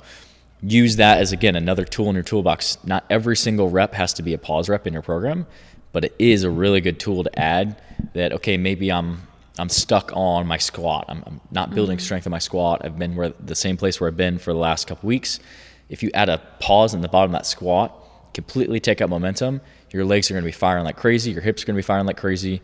[0.63, 2.79] use that as again another tool in your toolbox.
[2.85, 5.47] Not every single rep has to be a pause rep in your program,
[5.93, 7.81] but it is a really good tool to add
[8.15, 9.23] that okay, maybe I'm
[9.59, 11.05] I'm stuck on my squat.
[11.09, 12.05] I'm, I'm not building mm-hmm.
[12.05, 12.83] strength in my squat.
[12.85, 15.41] I've been where the same place where I've been for the last couple weeks.
[15.89, 17.95] If you add a pause in the bottom of that squat,
[18.33, 21.63] completely take out momentum, your legs are going to be firing like crazy, your hips
[21.63, 22.63] are going to be firing like crazy,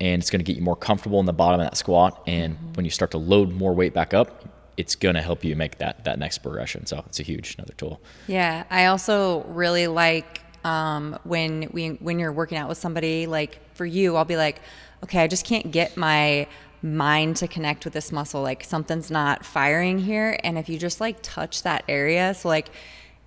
[0.00, 2.22] and it's going to get you more comfortable in the bottom of that squat.
[2.28, 2.72] And mm-hmm.
[2.74, 4.44] when you start to load more weight back up,
[4.76, 6.86] it's going to help you make that that next progression.
[6.86, 8.00] So it's a huge another tool.
[8.28, 13.26] Yeah, I also really like um, when we when you're working out with somebody.
[13.26, 14.60] Like for you, I'll be like,
[15.04, 16.46] okay, I just can't get my
[16.82, 18.42] mind to connect with this muscle.
[18.42, 22.68] Like something's not firing here, and if you just like touch that area, so like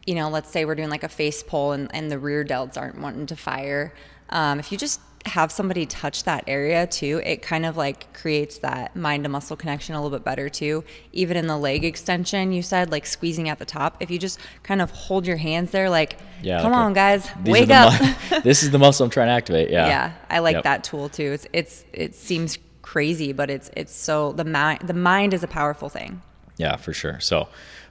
[0.05, 2.75] you know, let's say we're doing like a face pull and, and the rear delts
[2.77, 3.93] aren't wanting to fire.
[4.29, 8.59] Um, if you just have somebody touch that area too, it kind of like creates
[8.59, 10.83] that mind to muscle connection a little bit better too.
[11.13, 13.97] Even in the leg extension, you said like squeezing at the top.
[13.99, 16.81] If you just kind of hold your hands there, like, yeah, come okay.
[16.81, 17.99] on, guys, These wake up.
[18.01, 19.69] Mu- this is the muscle I'm trying to activate.
[19.69, 19.87] Yeah.
[19.87, 20.13] Yeah.
[20.29, 20.63] I like yep.
[20.63, 21.31] that tool too.
[21.33, 25.47] It's, it's, it seems crazy, but it's, it's so the mind, the mind is a
[25.47, 26.21] powerful thing.
[26.57, 27.19] Yeah, for sure.
[27.19, 27.47] So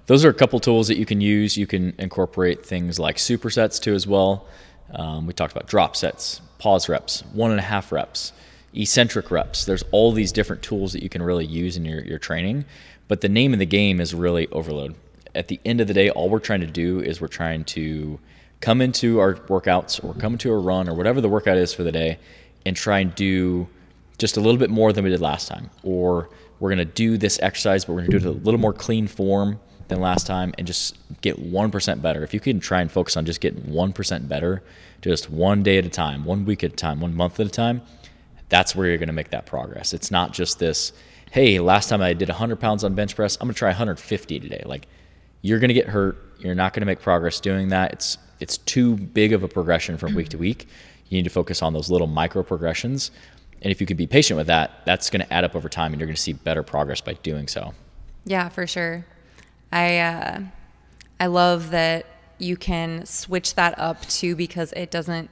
[0.07, 1.57] those are a couple tools that you can use.
[1.57, 4.49] You can incorporate things like supersets too as well.
[4.93, 8.33] Um, we talked about drop sets, pause reps, one and a half reps,
[8.75, 9.65] eccentric reps.
[9.65, 12.67] There's all these different tools that you can really use in your, your training.
[13.09, 14.95] But the name of the game is really overload.
[15.35, 18.21] At the end of the day, all we're trying to do is we're trying to
[18.61, 21.83] come into our workouts or come into a run or whatever the workout is for
[21.83, 22.19] the day
[22.67, 23.67] and try and do
[24.19, 25.71] just a little bit more than we did last time.
[25.83, 28.61] Or we're going to do this exercise, but we're going to do it a little
[28.61, 29.59] more clean form
[29.91, 32.25] than last time and just get 1% better.
[32.25, 34.63] If you can try and focus on just getting 1% better,
[35.03, 37.51] just one day at a time, one week at a time, one month at a
[37.51, 37.83] time,
[38.49, 39.93] that's where you're going to make that progress.
[39.93, 40.93] It's not just this,
[41.31, 44.41] hey, last time I did 100 pounds on bench press, I'm going to try 150
[44.41, 44.63] today.
[44.65, 44.87] Like,
[45.43, 46.19] you're going to get hurt.
[46.39, 47.93] You're not going to make progress doing that.
[47.93, 50.41] It's it's too big of a progression from week to mm.
[50.41, 50.67] week.
[51.09, 53.11] You need to focus on those little micro progressions.
[53.63, 55.93] And if you can be patient with that, that's going to add up over time
[55.93, 57.75] and you're going to see better progress by doing so.
[58.25, 59.05] Yeah, for sure.
[59.73, 60.41] I uh,
[61.19, 62.07] I love that
[62.39, 65.31] you can switch that up too because it doesn't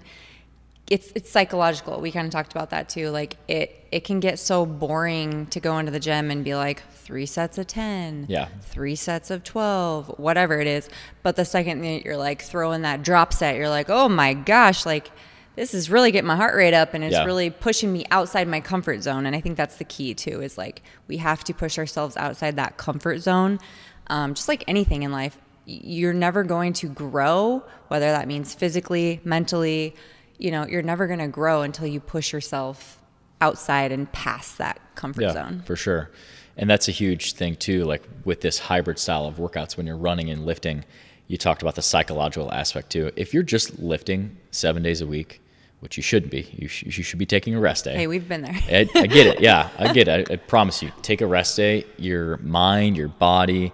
[0.90, 2.01] it's it's psychological.
[2.01, 3.11] We kind of talked about that too.
[3.11, 6.83] Like it it can get so boring to go into the gym and be like
[6.92, 8.27] three sets of 10.
[8.29, 8.48] Yeah.
[8.62, 10.88] Three sets of 12, whatever it is.
[11.22, 14.87] But the second that you're like throwing that drop set, you're like, "Oh my gosh,
[14.87, 15.11] like
[15.57, 17.24] this is really getting my heart rate up and it's yeah.
[17.24, 20.57] really pushing me outside my comfort zone." And I think that's the key too is
[20.57, 23.59] like we have to push ourselves outside that comfort zone
[24.08, 29.20] um, just like anything in life, you're never going to grow, whether that means physically,
[29.24, 29.94] mentally,
[30.38, 33.02] you know, you're never going to grow until you push yourself
[33.40, 35.62] outside and past that comfort yeah, zone.
[35.66, 36.10] For sure.
[36.56, 39.96] And that's a huge thing too, like with this hybrid style of workouts when you're
[39.96, 40.84] running and lifting.
[41.26, 43.12] You talked about the psychological aspect too.
[43.14, 45.40] If you're just lifting seven days a week,
[45.80, 46.48] which you shouldn't be.
[46.56, 47.94] You, sh- you should be taking a rest day.
[47.94, 48.58] Hey, we've been there.
[48.68, 49.40] I, I, get it.
[49.40, 50.28] Yeah, I get it.
[50.28, 50.90] I, I, promise you.
[51.02, 51.84] Take a rest day.
[51.98, 53.72] Your mind, your body,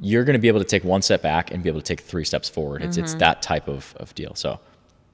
[0.00, 2.00] you're going to be able to take one step back and be able to take
[2.00, 2.82] three steps forward.
[2.82, 3.04] It's, mm-hmm.
[3.04, 4.34] it's that type of, of deal.
[4.34, 4.60] So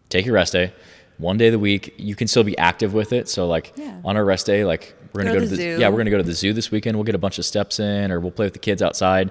[0.09, 0.73] take your rest day,
[1.19, 1.95] one day of the week.
[1.99, 3.29] You can still be active with it.
[3.29, 4.01] So like yeah.
[4.05, 5.79] on our rest day, like we're going to go, to the, zoo.
[5.79, 6.97] yeah, we're going to go to the zoo this weekend.
[6.97, 9.31] We'll get a bunch of steps in or we'll play with the kids outside.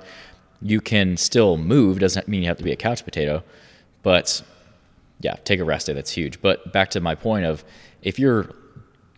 [0.61, 1.99] You can still move.
[1.99, 3.43] Doesn't mean you have to be a couch potato,
[4.03, 4.41] but
[5.19, 5.93] yeah, take a rest day.
[5.93, 6.41] That's huge.
[6.41, 7.63] But back to my point of
[8.01, 8.55] if you're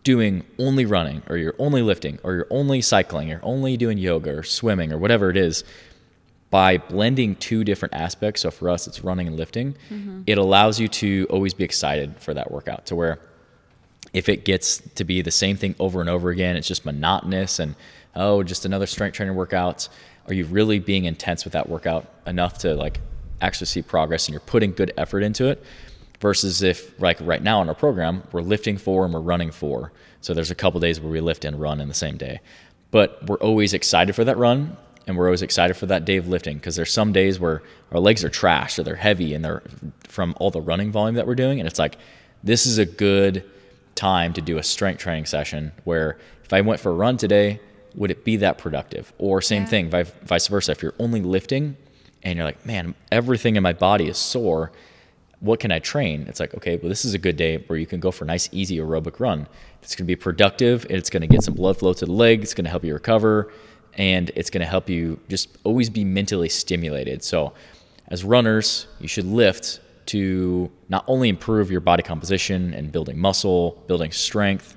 [0.03, 4.37] doing only running or you're only lifting or you're only cycling, you're only doing yoga
[4.37, 5.63] or swimming or whatever it is,
[6.53, 10.21] by blending two different aspects, so for us it's running and lifting, mm-hmm.
[10.27, 13.17] it allows you to always be excited for that workout to where
[14.13, 17.57] if it gets to be the same thing over and over again, it's just monotonous
[17.57, 17.73] and
[18.15, 19.89] oh, just another strength training workout.
[20.27, 22.99] are you really being intense with that workout enough to like
[23.41, 25.63] actually see progress and you're putting good effort into it
[26.19, 29.91] versus if like right now in our program we're lifting four and we're running four
[30.21, 32.39] so there's a couple days where we lift and run in the same day
[32.91, 36.27] but we're always excited for that run and we're always excited for that day of
[36.27, 37.61] lifting because there's some days where
[37.91, 39.61] our legs are trash or they're heavy and they're
[40.07, 41.97] from all the running volume that we're doing and it's like
[42.43, 43.43] this is a good
[43.95, 47.59] time to do a strength training session where if I went for a run today,
[47.95, 49.13] would it be that productive?
[49.17, 49.67] Or same Yeah.
[49.69, 49.89] thing,
[50.23, 50.71] vice versa.
[50.71, 51.77] If you're only lifting
[52.23, 54.71] and you're like, man, everything in my body is sore,
[55.39, 56.25] what can I train?
[56.27, 58.27] It's like, okay, well, this is a good day where you can go for a
[58.27, 59.47] nice, easy aerobic run.
[59.81, 60.85] It's going to be productive.
[60.89, 62.41] It's going to get some blood flow to the leg.
[62.41, 63.51] It's going to help you recover.
[63.97, 67.23] And it's going to help you just always be mentally stimulated.
[67.23, 67.53] So,
[68.07, 73.83] as runners, you should lift to not only improve your body composition and building muscle,
[73.87, 74.75] building strength,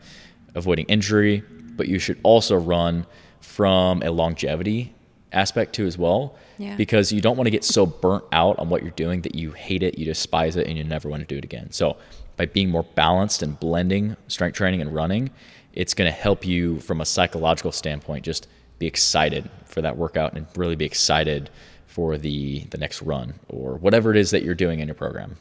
[0.54, 1.42] avoiding injury,
[1.76, 3.06] but you should also run
[3.40, 4.94] from a longevity
[5.32, 6.76] aspect too as well Yeah.
[6.76, 9.50] because you don't want to get so burnt out on what you're doing that you
[9.52, 11.72] hate it, you despise it, and you never want to do it again.
[11.72, 11.96] So,
[12.36, 15.30] by being more balanced and blending strength training and running,
[15.72, 18.46] it's going to help you from a psychological standpoint just
[18.78, 21.50] be excited for that workout and really be excited
[21.86, 25.36] for the the next run or whatever it is that you're doing in your program.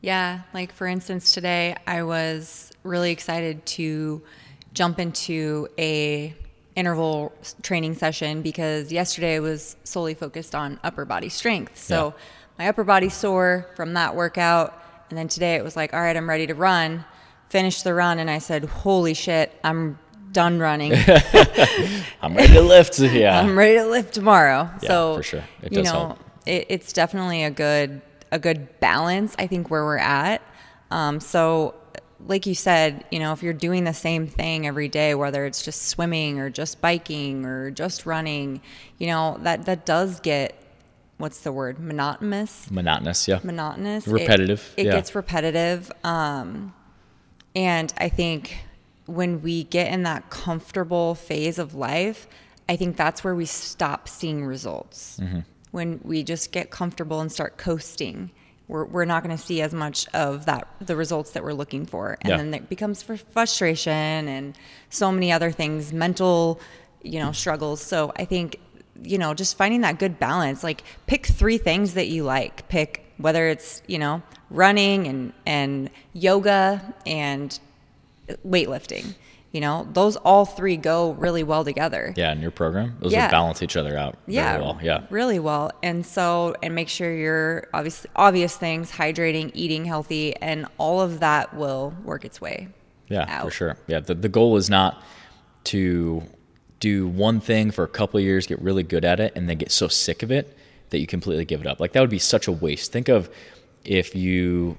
[0.00, 4.22] Yeah, like for instance, today I was really excited to
[4.72, 6.34] jump into a
[6.74, 7.32] interval
[7.62, 11.76] training session because yesterday was solely focused on upper body strength.
[11.78, 12.22] So Yeah.
[12.58, 16.16] my upper body sore from that workout, and then today it was like, all right,
[16.16, 17.04] I'm ready to run.
[17.50, 19.98] Finished the run, and I said, "Holy shit, I'm
[20.32, 20.92] done running.
[22.22, 22.98] I'm ready to lift.
[22.98, 23.38] Yeah.
[23.40, 25.44] I'm ready to lift tomorrow." Yeah, so for sure.
[25.62, 26.18] It you does know, help.
[26.46, 29.34] it, it's definitely a good a good balance.
[29.38, 30.42] I think where we're at.
[30.90, 31.74] Um, so,
[32.26, 35.62] like you said, you know, if you're doing the same thing every day, whether it's
[35.62, 38.60] just swimming or just biking or just running,
[38.98, 40.58] you know, that that does get
[41.18, 43.28] what's the word monotonous Monotonous.
[43.28, 43.38] Yeah.
[43.44, 44.06] monotonous.
[44.08, 44.92] It- Repetitive, It, yeah.
[44.92, 45.92] gets repetitive.
[46.02, 46.74] Um,
[47.54, 48.64] and I think
[49.06, 52.26] when we get in that comfortable phase of life,
[52.68, 55.18] I think that's where we stop seeing results.
[55.20, 55.40] Mm-hmm.
[55.72, 58.30] When we just get comfortable and start coasting,
[58.68, 61.84] we're, we're not going to see as much of that the results that we're looking
[61.86, 62.36] for, and Yeah.
[62.36, 63.92] then it becomes fr- frustration
[64.28, 64.56] and
[64.90, 66.60] so many other things, mental,
[67.02, 67.80] you know, struggles.
[67.82, 68.58] So I think
[69.02, 70.62] you know just finding that good balance.
[70.62, 72.68] Like pick three things that you like.
[72.68, 77.58] Pick whether it's you know running and and yoga and
[78.46, 79.14] weightlifting.
[79.52, 82.14] You know, those all three go really well together.
[82.16, 82.32] Yeah.
[82.32, 83.26] In your program, those Yeah.
[83.26, 84.16] will balance each other out.
[84.26, 84.78] very Yeah, well.
[84.82, 85.02] Yeah.
[85.10, 85.70] really well.
[85.82, 91.20] And so, and make sure you're obviously obvious things, hydrating, eating healthy, and all of
[91.20, 92.68] that will work its way.
[93.08, 93.76] Yeah, for sure.
[93.88, 95.02] Yeah, the, the goal is not
[95.64, 96.22] to
[96.80, 99.58] do one thing for a couple of years, get really good at it, and then
[99.58, 100.56] get so sick of it
[100.88, 101.78] that you completely give it up.
[101.78, 102.90] Like that would be such a waste.
[102.90, 103.28] Think of
[103.84, 104.78] if you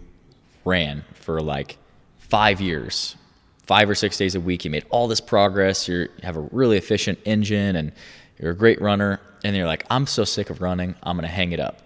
[0.65, 1.77] ran for like
[2.17, 3.15] five years,
[3.63, 6.41] five or six days a week, you made all this progress, you're, you have a
[6.51, 7.91] really efficient engine, and
[8.39, 11.51] you're a great runner, and you're like, I'm so sick of running, I'm gonna hang
[11.51, 11.81] it up.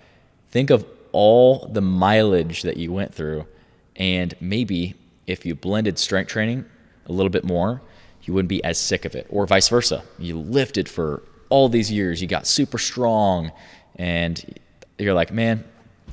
[0.49, 3.45] Think of all the mileage that you went through,
[3.95, 4.95] and maybe
[5.27, 6.65] if you blended strength training
[7.05, 7.81] a little bit more,
[8.23, 10.03] you wouldn't be as sick of it, or vice versa.
[10.19, 13.51] You lifted for all these years, you got super strong,
[13.95, 14.59] and
[14.97, 15.63] you're like, man,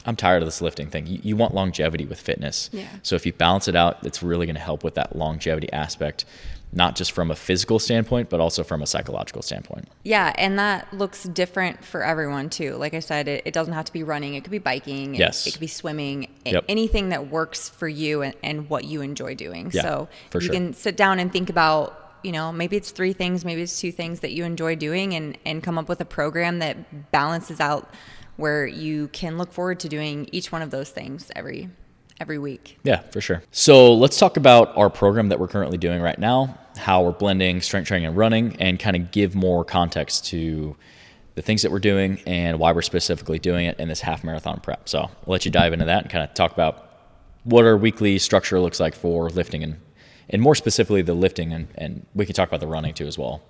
[0.06, 1.06] I'm tired of this lifting thing.
[1.06, 2.68] You, you want longevity with fitness.
[2.72, 2.88] Yeah.
[3.02, 6.24] So if you balance it out, it's really going to help with that longevity aspect,
[6.72, 9.88] not just from a physical standpoint, but also from a psychological standpoint.
[10.02, 12.74] Yeah, and that looks different for everyone too.
[12.76, 14.34] Like I said, it, it doesn't have to be running.
[14.34, 15.14] It could be biking.
[15.14, 15.46] it- Yes.
[15.46, 16.28] It, could be swimming.
[16.44, 16.64] Yep.
[16.68, 19.70] Anything that works for you and, and what you enjoy doing.
[19.72, 20.52] Yeah, so you sure.
[20.52, 23.92] can sit down and think about, you know, maybe it's three things, maybe it's two
[23.92, 27.88] things that you enjoy doing and, and come up with a program that balances out
[28.36, 31.68] where you can look forward to doing each one of those things every
[32.20, 32.78] every week.
[32.84, 33.42] Yeah, for sure.
[33.50, 37.60] So let's talk about our program that we're currently doing right now, how we're blending
[37.60, 40.76] strength training and running, and kind of give more context to
[41.34, 44.60] the things that we're doing and why we're specifically doing it in this half marathon
[44.60, 44.88] prep.
[44.88, 46.88] So I'll let you dive into that and kind of talk about
[47.42, 49.80] what our weekly structure looks like for lifting and
[50.30, 53.18] and more specifically the lifting and, and we can talk about the running too as
[53.18, 53.42] well.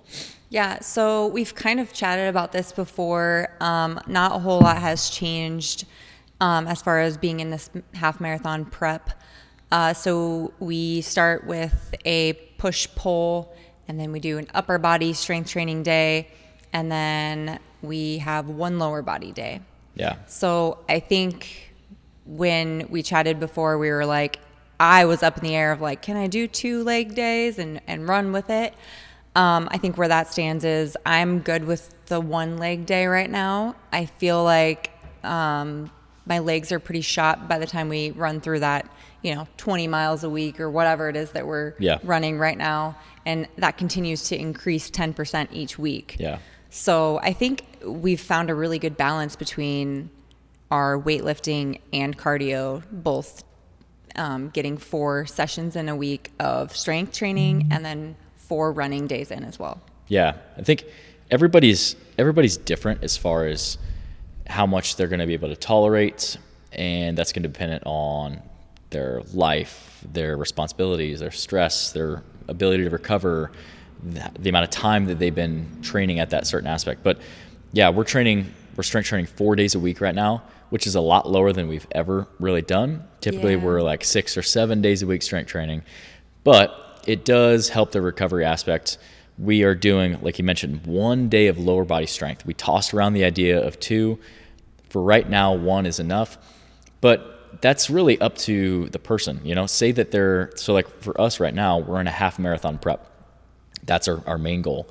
[0.55, 3.49] Yeah, so we've kind of chatted about this before.
[3.59, 5.83] Um, not a whole lot has changed
[6.39, 9.09] um, as far as being in this half marathon prep.
[9.69, 13.53] Uh, so we start with a push pull,
[13.89, 16.29] and then we do an upper body strength training day,
[16.71, 19.59] and then we have one lower body day.
[19.95, 20.15] Yeah.
[20.25, 21.73] So I think
[22.25, 24.39] when we chatted before, we were like,
[24.79, 27.81] I was up in the air of like, can I do two leg days and,
[27.87, 28.73] and run with it?
[29.35, 33.29] Um, I think where that stands is I'm good with the one leg day right
[33.29, 33.75] now.
[33.91, 34.91] I feel like
[35.23, 35.91] um,
[36.25, 38.89] my legs are pretty shot by the time we run through that,
[39.21, 41.97] you know, 20 miles a week or whatever it is that we're Yeah.
[42.03, 42.95] running right now.
[43.25, 46.15] And that continues to increase 10% each week.
[46.19, 46.37] Yeah.
[46.69, 50.09] So I think we've found a really good balance between
[50.71, 53.43] our weightlifting and cardio, both
[54.15, 58.15] um, getting four sessions in a week of strength training and then
[58.47, 59.81] four running days in as well.
[60.07, 60.83] Yeah, I think
[61.31, 63.77] everybody's everybody's different as far as
[64.47, 66.37] how much they're going to be able to tolerate,
[66.71, 68.41] and that's going to depend on
[68.91, 73.51] their life, their responsibilities, their stress, their ability to recover,
[74.03, 77.01] the, the amount of time that they've been training at that certain aspect.
[77.03, 77.19] But
[77.73, 81.01] yeah, we're training, we're strength training four days a week right now, which is a
[81.01, 83.03] lot lower than we've ever really done.
[83.19, 83.63] Typically, Yeah.
[83.63, 85.81] we're like six or seven days a week strength training,
[86.43, 88.97] but it does help the recovery aspect.
[89.37, 92.45] We are doing, like you mentioned, one day of lower body strength.
[92.45, 94.19] We tossed around the idea of two.
[94.89, 96.37] For right now, one is enough,
[97.01, 99.41] but that's really up to the person.
[99.43, 102.39] You know, say that they're so like for us right now, we're in a half
[102.39, 103.11] marathon prep.
[103.83, 104.89] That's our, our main goal.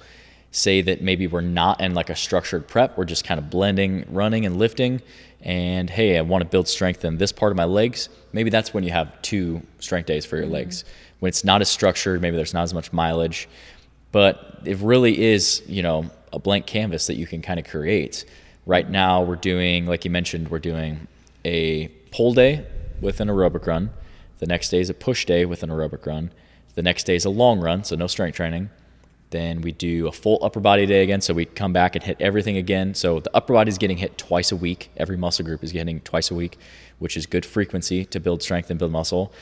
[0.50, 4.04] Say that maybe we're not in like a structured prep, we're just kind of blending
[4.08, 5.02] running and lifting.
[5.40, 8.08] And hey, I want to build strength in this part of my legs.
[8.32, 10.54] Maybe that's when you have two strength days for your mm-hmm.
[10.54, 10.84] legs.
[11.20, 13.48] When it's not as structured, maybe there's not as much mileage,
[14.12, 18.24] but it really is, you know, a blank canvas that you can kind of create.
[18.66, 21.06] Right now, we're doing, like you mentioned, we're doing
[21.44, 22.66] a pull day
[23.00, 23.90] with an aerobic run.
[24.38, 26.30] The next day is a push day with an aerobic run.
[26.74, 28.70] The next day is a long run, so no strength training.
[29.30, 31.20] Then we do a full upper body day again.
[31.20, 32.94] So we come back and hit everything again.
[32.94, 34.90] So the upper body is getting hit twice a week.
[34.96, 36.56] Every muscle group is getting twice a week,
[37.00, 39.32] which is good frequency to build strength and build muscle.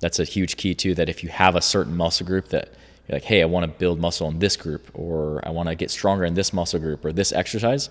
[0.00, 0.94] That's a huge key too.
[0.94, 2.72] That if you have a certain muscle group that
[3.06, 5.74] you're like, hey, I want to build muscle in this group, or I want to
[5.74, 7.90] get stronger in this muscle group, or this exercise,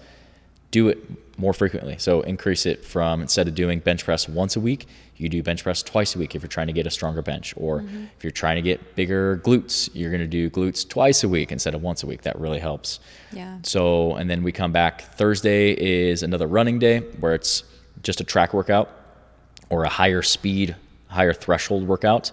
[0.69, 0.99] do it
[1.39, 1.97] more frequently.
[1.97, 5.63] So increase it from instead of doing bench press once a week, you do bench
[5.63, 7.53] press twice a week if you're trying to get a stronger bench.
[7.57, 8.05] Or mm-hmm.
[8.17, 11.51] if you're trying to get bigger glutes, you're going to do glutes twice a week
[11.51, 12.23] instead of once a week.
[12.23, 12.99] That really helps.
[13.31, 13.59] Yeah.
[13.63, 15.01] So, and then we come back.
[15.15, 17.63] Thursday is another running day where it's
[18.03, 18.89] just a track workout
[19.69, 20.75] or a higher speed,
[21.07, 22.31] higher threshold workout.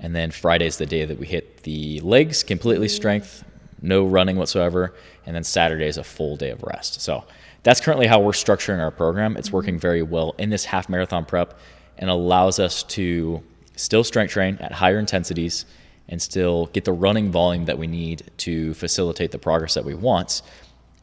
[0.00, 2.90] And then Friday is the day that we hit the legs completely mm.
[2.90, 3.44] strength,
[3.80, 4.94] no running whatsoever.
[5.26, 7.00] And then Saturday is a full day of rest.
[7.00, 7.24] So
[7.62, 9.36] that's currently how we're structuring our program.
[9.36, 9.56] It's mm-hmm.
[9.56, 11.58] working very well in this half marathon prep
[11.98, 13.42] and allows us to
[13.76, 15.64] still strength train at higher intensities
[16.08, 19.94] and still get the running volume that we need to facilitate the progress that we
[19.94, 20.42] want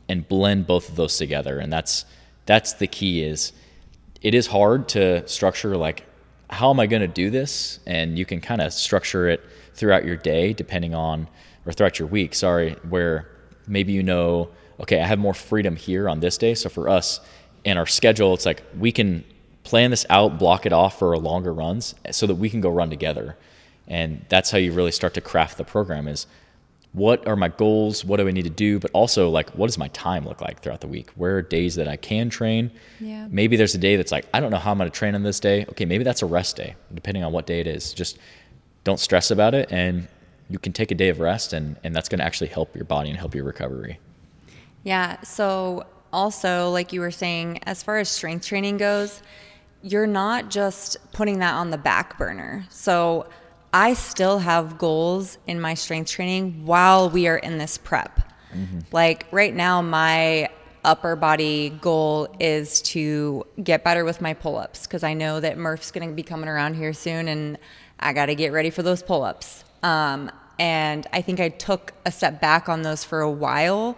[0.08, 1.60] and blend both of those together.
[1.60, 2.06] And that's
[2.46, 3.54] that's the key is
[4.22, 6.06] it is hard to structure like
[6.52, 7.80] how am I going to do this?
[7.88, 9.42] And you can kind of structure it
[9.74, 11.28] throughout your day depending on
[11.66, 13.30] or throughout your week, sorry, where
[13.68, 16.54] maybe you know, okay, I have more freedom here on this day.
[16.54, 17.22] So for us
[17.64, 19.24] in our schedule, it's like we can
[19.64, 22.90] plan this out, block it off for longer runs so that we can go run
[22.90, 23.38] together.
[23.88, 26.28] And that's how you really start to craft the program is
[26.94, 28.04] what are my goals?
[28.04, 28.78] What do I need to do?
[28.78, 31.10] But also, like, what does my time look like throughout the week?
[31.16, 32.70] Where are days that I can train?
[33.00, 33.28] Yeah.
[33.30, 35.24] Maybe there's a day that's like, I don't know how I'm going to train on
[35.24, 35.66] this day.
[35.70, 37.94] Okay, maybe that's a rest day, depending on what day it is.
[37.94, 38.18] Just
[38.84, 40.08] don't stress about it, and
[40.50, 42.86] you can take a day of rest, and, and that's going to actually help your
[42.86, 44.00] body and help your recovery.
[44.84, 45.22] Yeah.
[45.22, 49.22] So, also, like you were saying, as far as strength training goes,
[49.82, 52.66] you're not just putting that on the back burner.
[52.70, 53.28] So,
[53.74, 58.20] I still have goals in my strength training while we are in this prep.
[58.92, 60.50] Like right now, my
[60.84, 65.58] upper body goal is to get better with my pull ups because I know that
[65.58, 67.58] Murph's going to be coming around here soon and
[68.00, 69.64] I got to get ready for those pull ups.
[69.84, 73.98] Um, and I think I took a step back on those for a while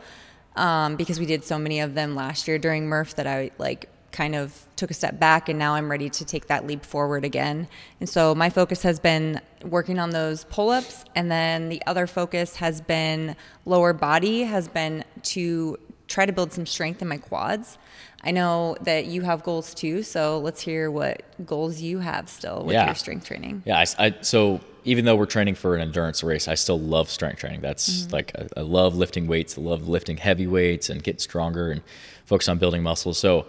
[0.55, 3.89] um, because we did so many of them last year during Murph that I like
[4.13, 7.25] kind of took a step back and now I'm ready to take that leap forward
[7.25, 7.67] again.
[7.99, 12.55] And so my focus has been working on those pull-ups and then the other focus
[12.57, 17.77] has been lower body has been to try to build some strength in my quads.
[18.23, 22.63] I know that you have goals too, so let's hear what goals you have still
[22.63, 22.85] with Yeah.
[22.85, 23.63] your strength training.
[23.65, 27.09] Yeah, I, I- so even though we're training for an endurance race, I still love
[27.09, 27.61] strength training.
[27.61, 28.13] That's mm-hmm.
[28.13, 29.57] like I, I love lifting weights.
[29.57, 31.81] I love lifting heavy weights and get stronger and
[32.25, 33.13] focus on building muscle.
[33.13, 33.45] So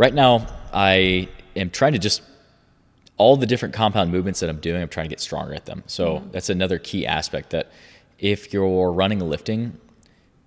[0.00, 2.22] right now, I am trying to just
[3.18, 4.80] all the different compound movements that I'm doing.
[4.80, 5.82] I'm trying to get stronger at them.
[5.86, 6.30] So mm-hmm.
[6.30, 7.70] that's another key aspect that
[8.18, 9.78] if you're running and lifting,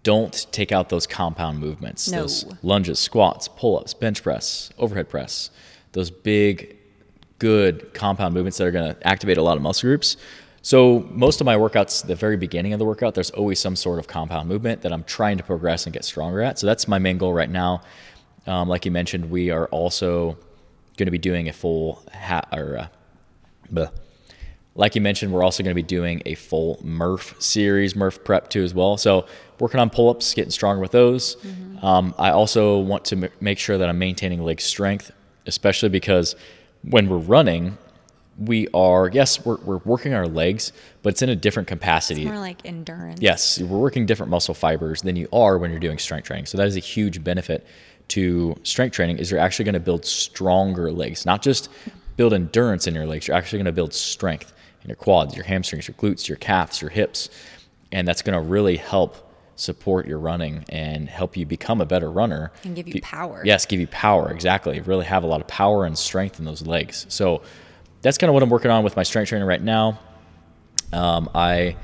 [0.01, 2.10] don't take out those compound movements.
[2.10, 2.22] No.
[2.22, 5.51] Those lunges, squats, pull-ups, bench press, overhead press.
[5.91, 6.76] Those big,
[7.38, 10.18] good compound movements that are going to activate a lot of muscle groups.
[10.64, 13.99] So most of my workouts, the very beginning of the workout, there's always some sort
[13.99, 16.58] of compound movement that I'm trying to progress and get stronger at.
[16.58, 17.84] So that's my main goal right now.
[18.46, 20.38] Um, like you mentioned, we are also
[20.98, 22.88] going to be doing a full hat or uh,
[23.72, 23.91] bleh.
[24.76, 28.50] like you mentioned, we're also going to be doing a full Murph series, Murph prep
[28.50, 28.98] too as well.
[28.98, 29.26] So
[29.60, 31.36] working on pull ups, getting stronger with those.
[31.38, 31.86] Mm-hmm.
[31.86, 35.12] Um, I also want to m- make sure that I'm maintaining leg strength,
[35.48, 36.36] especially because
[36.84, 37.78] when we're running,
[38.39, 40.74] we are yes we're, we're working our legs
[41.04, 43.22] but it's in a different capacity It's more like endurance.
[43.22, 46.58] yes we're working different muscle fibers than you are when you're doing strength training so
[46.58, 47.64] that is a huge benefit
[48.10, 51.70] to strength training is you're actually going to build stronger legs not just
[52.18, 55.45] build endurance in your legs you're actually going to build strength in your quads your
[55.45, 57.30] hamstrings your glutes your calves your hips
[57.91, 62.12] and that's going to really help support your running and help you become a better
[62.12, 63.41] runner And give you power.
[63.45, 64.32] Yes, give you power.
[64.32, 64.80] Exactly.
[64.82, 67.06] Really have a lot of power and strength in those legs.
[67.10, 67.41] So
[68.01, 69.99] that's kind of what I'm working on with my strength training right now.
[70.91, 71.76] Um, I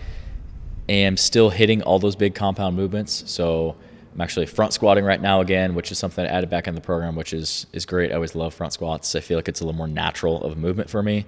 [0.87, 3.23] am still hitting all those big compound movements.
[3.31, 3.75] So
[4.19, 6.81] I'm actually front squatting right now again, which is something I added back in the
[6.81, 8.11] program, which is is great.
[8.11, 9.15] I always love front squats.
[9.15, 11.25] I feel like it's a little more natural of a movement for me,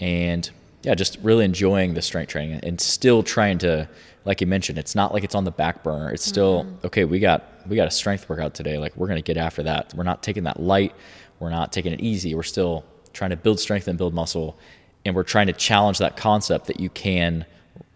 [0.00, 0.50] and
[0.82, 3.88] yeah, just really enjoying the strength training and still trying to,
[4.24, 6.10] like you mentioned, it's not like it's on the back burner.
[6.10, 6.86] It's still mm-hmm.
[6.86, 7.04] okay.
[7.04, 8.78] We got we got a strength workout today.
[8.78, 9.94] Like we're gonna get after that.
[9.94, 10.92] We're not taking that light.
[11.38, 12.34] We're not taking it easy.
[12.34, 14.58] We're still trying to build strength and build muscle,
[15.04, 17.46] and we're trying to challenge that concept that you can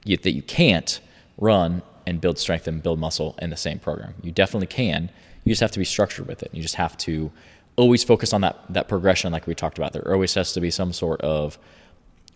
[0.04, 1.00] you, that you can't
[1.38, 4.14] run and build strength and build muscle in the same program.
[4.22, 5.10] You definitely can.
[5.44, 6.50] You just have to be structured with it.
[6.52, 7.30] You just have to
[7.76, 9.92] always focus on that that progression, like we talked about.
[9.92, 11.58] There always has to be some sort of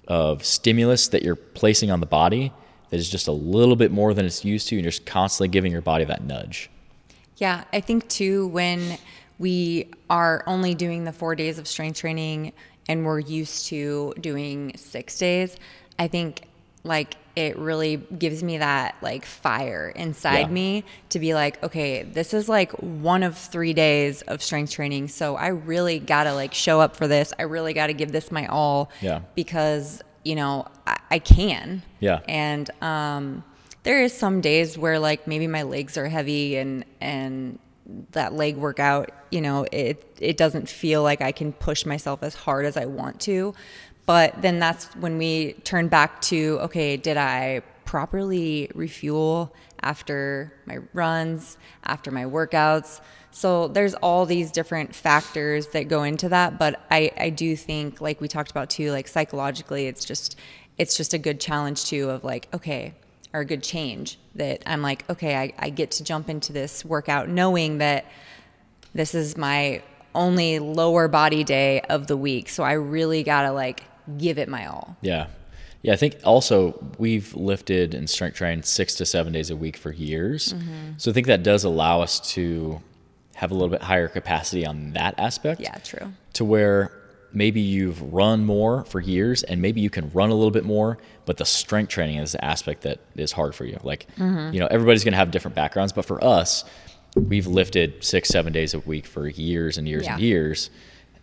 [0.06, 2.52] of stimulus that you're placing on the body
[2.90, 5.48] that is just a little bit more than it's used to, and you're just constantly
[5.48, 6.70] giving your body that nudge.
[7.38, 8.98] Yeah, I think too when
[9.38, 12.52] we are only doing the four days of strength training
[12.88, 15.56] and we're used to doing six days,
[15.98, 16.42] I think
[16.84, 20.46] like it really gives me that like fire inside Yeah.
[20.48, 25.08] me to be like, okay, this is like one of three days of strength training.
[25.08, 27.32] So I really gotta like show up for this.
[27.38, 28.90] I really gotta give this my all.
[29.00, 29.20] Yeah.
[29.34, 31.82] Because, you know, I, I can.
[32.00, 32.20] Yeah.
[32.28, 33.44] And um,
[33.84, 37.58] there is some days where like maybe my legs are heavy and and
[38.12, 42.34] that leg workout, you know, it it doesn't feel like I can push myself as
[42.34, 43.54] hard as I want to.
[44.06, 50.78] But then that's when we turn back to okay, did I properly refuel after my
[50.92, 53.00] runs, after my workouts?
[53.30, 58.00] So there's all these different factors that go into that, but I I do think
[58.00, 60.36] like we talked about too, like psychologically it's just
[60.78, 62.94] it's just a good challenge too of like okay
[63.32, 66.84] or a good change that i'm like okay I, I get to jump into this
[66.84, 68.06] workout knowing that
[68.94, 69.82] this is my
[70.14, 73.84] only lower body day of the week so i really gotta like
[74.18, 75.26] give it my all Yeah.
[75.82, 79.76] Yeah, I think also we've lifted and strength trained six to seven days a week
[79.76, 80.52] for years.
[80.52, 80.92] Mm-hmm.
[80.96, 82.80] So I think that does allow us to
[83.34, 85.60] have a little bit higher capacity on that aspect.
[85.60, 86.92] yeah true to where
[87.32, 90.98] maybe you've run more for years and maybe you can run a little bit more,
[91.24, 93.78] but the strength training is the aspect that is hard for you.
[93.82, 94.52] Like, mm-hmm.
[94.52, 96.64] you know, everybody's going to have different backgrounds, but for us,
[97.16, 100.70] we've lifted six, seven days a week for years and years and years.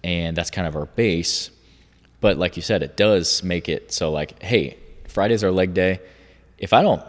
[0.04, 1.52] And that's kind of our base.
[2.22, 6.00] But like you said, it does make it so like, hey, Friday's our leg day.
[6.58, 7.02] If I don't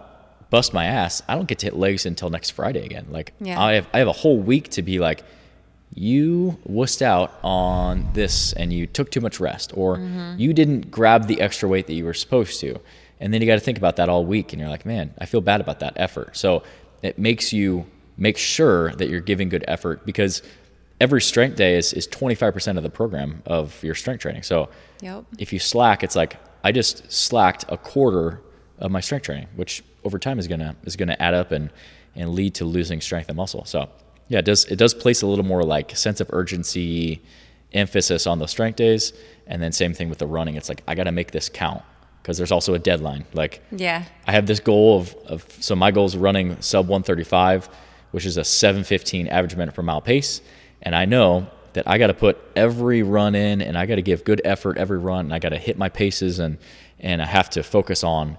[0.50, 3.06] bust my ass, I don't get to hit legs until next Friday again.
[3.10, 3.60] Like Yeah.
[3.60, 5.22] I have I have a whole week to be like,
[5.94, 10.38] you wussed out on this and you took too much rest, or mm-hmm.
[10.38, 12.78] you didn't grab the extra weight that you were supposed to.
[13.18, 15.26] And then you got to think about that all week, and you're like, man, I
[15.26, 16.36] feel bad about that effort.
[16.36, 16.62] So
[17.02, 17.86] it makes you
[18.16, 20.42] make sure that you're giving good effort because
[21.00, 24.42] every strength day is, is 25% of the program of your strength training.
[24.42, 24.68] So
[25.00, 25.24] Yep.
[25.38, 28.40] if you slack, it's like I just slacked a quarter
[28.78, 31.70] of my strength training, which over time is gonna is gonna add up and
[32.14, 33.64] and lead to losing strength and muscle.
[33.64, 33.88] So
[34.28, 37.22] yeah, it does it does place a little more like sense of urgency,
[37.72, 39.12] emphasis on the strength days,
[39.46, 40.54] and then same thing with the running.
[40.56, 41.82] It's like I got to make this count
[42.22, 43.24] because there's also a deadline.
[43.32, 47.68] Like yeah I have this goal of, of so my goal is running sub 135,
[48.10, 50.42] which is a 715 average minute per mile pace.
[50.82, 54.02] And I know that I got to put every run in and I got to
[54.02, 56.58] give good effort every run and I got to hit my paces and,
[56.98, 58.38] and I have to focus on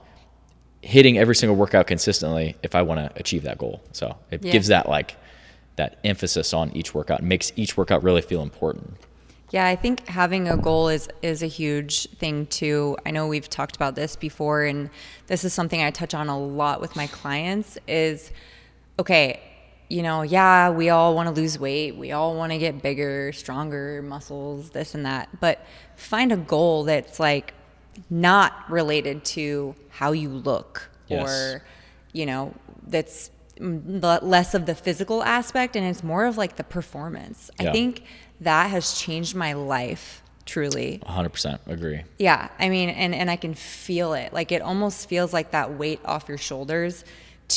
[0.82, 3.82] hitting every single workout consistently if I want to achieve that goal.
[3.94, 4.52] So it Yeah.
[4.52, 5.16] gives that like
[5.78, 8.98] that emphasis on each workout, makes each workout really feel important.
[9.52, 12.98] Yeah, I think having a goal is is a huge thing too.
[13.06, 14.90] I know we've talked about this before and
[15.28, 18.32] this is something I touch on a lot with my clients is
[18.98, 19.42] okay,
[19.92, 23.32] you know, yeah, we all want to lose weight, we all want to get bigger,
[23.34, 25.66] stronger, muscles, this and that, but
[25.96, 27.54] find a goal that's like
[28.10, 31.30] not related to how you look Yes.
[31.30, 31.64] or
[32.14, 32.54] you know
[32.88, 37.52] that's less of the physical aspect and it's more of like the performance.
[37.60, 37.70] Yeah.
[37.70, 38.04] i think
[38.40, 41.00] that has changed my life truly.
[41.06, 42.02] 100% agree.
[42.18, 42.48] yeah.
[42.60, 44.32] I mean and and i can feel it.
[44.34, 47.04] Like it almost feels like that weight off your shoulders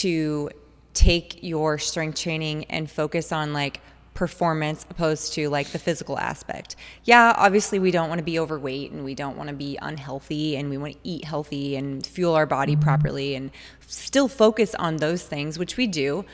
[0.03, 0.51] to
[0.95, 3.81] take your strength training and focus on like
[4.15, 6.77] performance opposed to like the physical aspect.
[7.03, 10.57] Yeah obviously we don't want to be overweight and we don't want to be unhealthy
[10.57, 12.83] and we want to eat healthy and fuel our body mm-hmm.
[12.83, 16.25] properly and still focus on those things which we do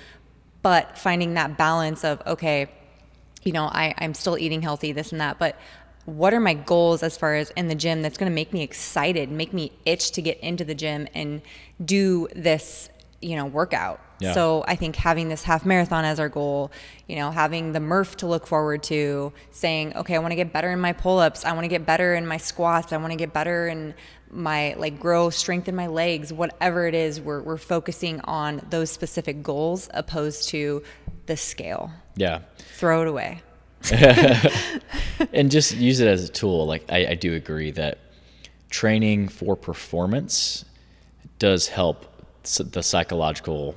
[0.61, 2.69] but finding that balance of okay
[3.43, 5.57] you know, I, I'm still eating healthy, this and that, but
[6.05, 8.63] what are my goals as far as in the gym that's going to make me
[8.63, 11.43] excited, make me itch to get into the gym and
[11.83, 12.90] do this,
[13.21, 14.01] you know, workout.
[14.19, 14.33] Yeah.
[14.33, 16.71] So I think having this half marathon as our goal,
[17.07, 20.53] you know, having the Murph to look forward to, saying, okay, I want to get
[20.53, 23.13] better in my pull ups, I want to get better in my squats, I want
[23.13, 23.95] to get better in
[24.31, 28.91] my like grow strength in my legs, whatever it is, we're, we're focusing on those
[28.91, 30.83] specific goals opposed to
[31.27, 32.41] the scale Yeah.
[32.57, 33.43] throw it away.
[35.33, 36.67] and just use it as a tool.
[36.67, 37.99] Like I, I do agree that
[38.69, 40.65] training for performance
[41.39, 42.07] does help
[42.43, 43.75] the psychological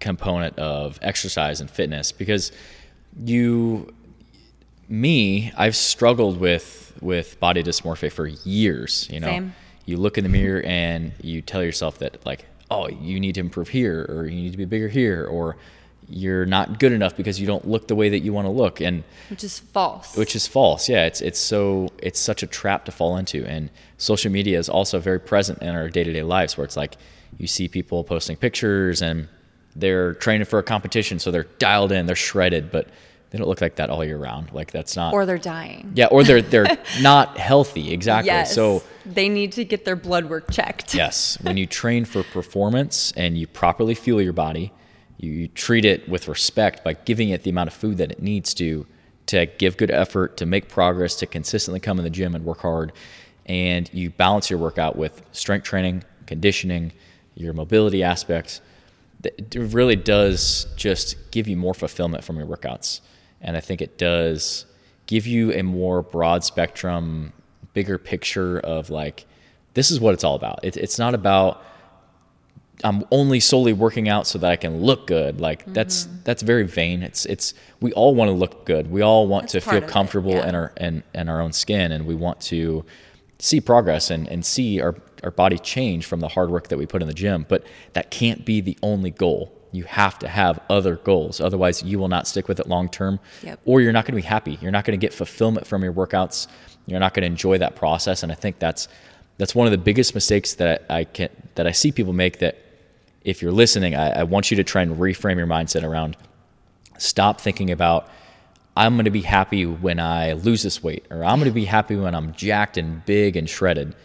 [0.00, 2.52] component of exercise and fitness because
[3.24, 3.92] you
[4.88, 9.54] me i've struggled with with body dysmorphia for years you know Same.
[9.86, 13.40] you look in the mirror and you tell yourself that like oh you need to
[13.40, 15.56] improve here or you need to be bigger here or
[16.10, 18.80] you're not good enough because you don't look the way that you want to look
[18.80, 20.16] and which is false.
[20.16, 23.68] which is false yeah it's it's so it's such a trap to fall into and
[23.98, 26.96] social media is also very present in our day-to-day lives where it's like
[27.36, 29.28] you see people posting pictures and
[29.76, 32.88] they're training for a competition so they're dialed in they're shredded but
[33.30, 35.92] they don't look like that all year round like that's not or they're dying.
[35.94, 38.54] yeah or they're they're not healthy exactly Yes.
[38.54, 40.94] so they need to get their blood work checked.
[40.94, 44.72] yes when you train for performance and you properly fuel your body
[45.18, 48.22] you, you treat it with respect by giving it the amount of food that it
[48.22, 48.86] needs to
[49.26, 52.60] to give good effort to make progress to consistently come in the gym and work
[52.60, 52.92] hard.
[53.44, 56.92] And you balance your workout with strength training conditioning
[57.34, 58.60] your mobility aspects.
[59.24, 63.00] It really does just give you more fulfillment from your workouts.
[63.40, 64.66] And i think it does
[65.06, 67.32] give you a more broad spectrum
[67.72, 69.26] bigger picture of like
[69.74, 70.60] this is what it's all about.
[70.64, 71.62] It, it's not about
[72.84, 75.40] i'm only solely working out so that i can look good.
[75.40, 76.16] Like that's Mm-hmm.
[76.24, 77.02] that's very vain.
[77.02, 78.90] It's it's we all want to look good.
[78.90, 80.48] We all want That's to feel of it, comfortable yeah.
[80.48, 82.84] in our in, in our own skin and we want to
[83.40, 86.86] see progress and, and see our, our body change from the hard work that we
[86.86, 87.46] put in the gym.
[87.48, 89.52] But that can't be the only goal.
[89.70, 91.40] You have to have other goals.
[91.40, 93.60] Otherwise you will not stick with it long term Yep.
[93.64, 94.58] or you're not going to be happy.
[94.60, 96.46] You're not going to get fulfillment from your workouts.
[96.86, 98.22] You're not going to enjoy that process.
[98.22, 98.88] And i think that's
[99.36, 102.56] that's one of the biggest mistakes that i can that i see people make that
[103.22, 106.16] if you're listening I, I want you to try and reframe your mindset around
[106.98, 108.08] stop thinking about
[108.78, 111.64] I'm going to be happy when I lose this weight or I'm going to be
[111.64, 113.96] happy when I'm jacked and big and shredded.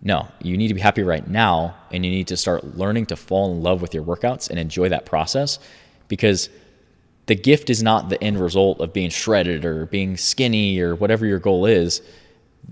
[0.00, 3.16] No, you need to be happy right now and you need to start learning to
[3.16, 5.58] fall in love with your workouts and enjoy that process
[6.06, 6.50] because
[7.26, 11.26] the gift is not the end result of being shredded or being skinny or whatever
[11.26, 12.00] your goal is.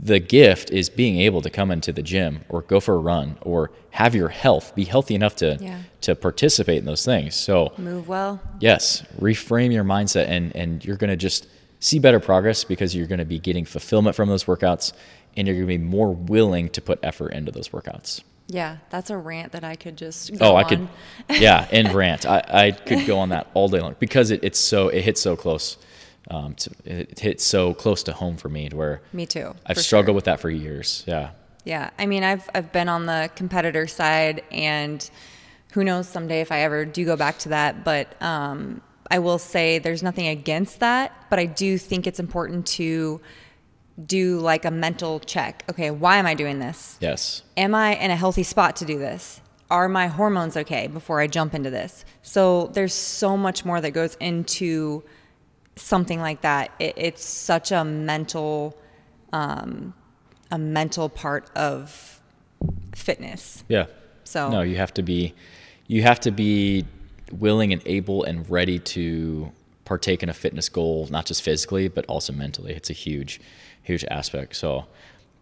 [0.03, 3.37] The gift is being able to come into the gym or go for a run
[3.43, 5.81] or have your health be healthy enough to Yeah.
[6.03, 7.35] to participate in those things.
[7.35, 8.41] So Move well.
[8.61, 11.47] Yes, reframe your mindset and and you're going to just
[11.81, 14.93] see better progress because you're going to be getting fulfillment from those workouts
[15.37, 18.23] and you're going to be more willing to put effort into those workouts.
[18.47, 20.37] Yeah, that's a rant that I could just.
[20.39, 20.69] Go Oh, I on.
[20.69, 20.89] could
[21.41, 22.27] yeah, and rant.
[22.27, 25.21] I, I could go on that all day long because it, it's so it hits
[25.21, 25.77] so close
[26.31, 29.55] um, to, it hits so close to home for me to where Me too.
[29.67, 30.15] I've struggled sure.
[30.15, 31.05] with that for years.
[31.07, 31.31] Yeah.
[31.65, 35.09] Yeah, I mean, I've I've been on the competitor side, and
[35.73, 37.85] who knows someday if I ever do go back to that.
[37.85, 42.67] But um, I will say there's nothing against that, but I do think it's important
[42.69, 43.21] to
[44.07, 45.65] do like a mental check.
[45.69, 46.97] Okay, why am I doing this?
[47.01, 47.43] Yes.
[47.57, 49.43] am I in a healthy spot to do this?
[49.71, 52.05] Are my hormones okay before I jump into this?
[52.23, 55.05] So there's so much more that goes into
[55.81, 56.71] something like that.
[56.79, 58.77] It, it's such a mental,
[59.33, 59.95] um,
[60.51, 62.21] a mental part of
[62.95, 63.65] fitness.
[63.69, 63.87] Yeah.
[64.25, 65.35] So No, you have to be
[65.87, 66.85] you have to be
[67.33, 69.51] willing and able and ready to
[69.85, 72.73] partake in a fitness goal, not just physically, but also mentally.
[72.73, 73.41] It's a huge,
[73.83, 74.55] huge aspect.
[74.55, 74.87] So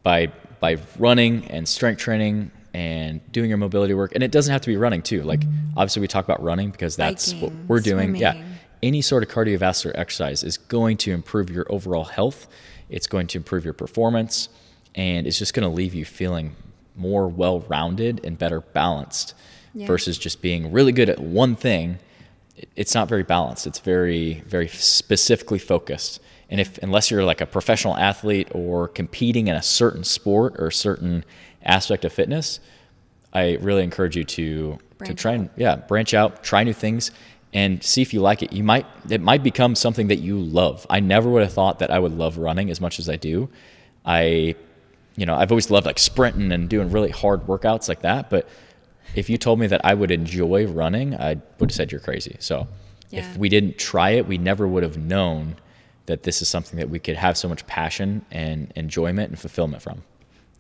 [0.03, 4.63] by by running and strength training and doing your mobility work, and it doesn't have
[4.63, 5.23] to be running too.
[5.23, 5.43] Like
[5.77, 8.17] obviously we talk about running because that's what we're doing.
[8.17, 8.43] Yeah.
[8.83, 12.47] Any sort of cardiovascular exercise is going to improve your overall health.
[12.89, 14.49] It's going to improve your performance.
[14.95, 16.57] and it's just going to leave you feeling
[16.97, 19.35] more well-rounded and better balanced
[19.75, 19.87] Yeah.
[19.87, 21.99] versus just being really good at one thing
[22.75, 26.21] it's not very balanced it's very very specifically focused
[26.51, 30.69] and if unless you're like a professional athlete or competing in a certain sport or
[30.69, 31.23] a certain
[31.63, 32.59] aspect of fitness
[33.35, 37.13] i really encourage you to to try and yeah branch out try new things
[37.55, 38.53] and see if you like it.
[38.53, 40.87] You might it might become something that you love.
[40.91, 43.49] I never would have thought that i would love running as much as i do.
[44.05, 44.55] I
[45.17, 48.49] you know i've always loved like sprinting and doing really hard workouts like that but
[49.17, 52.37] if you told me that i would enjoy running i would have said you're crazy.
[52.39, 52.69] So
[53.11, 53.21] Yeah.
[53.21, 55.57] if we didn't try it we never would have known
[56.07, 59.83] that this is something that we could have so much passion and enjoyment and fulfillment
[59.83, 60.03] from.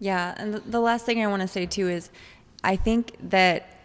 [0.00, 2.10] Yeah, and the, the last thing I want to say too is
[2.62, 3.77] I think that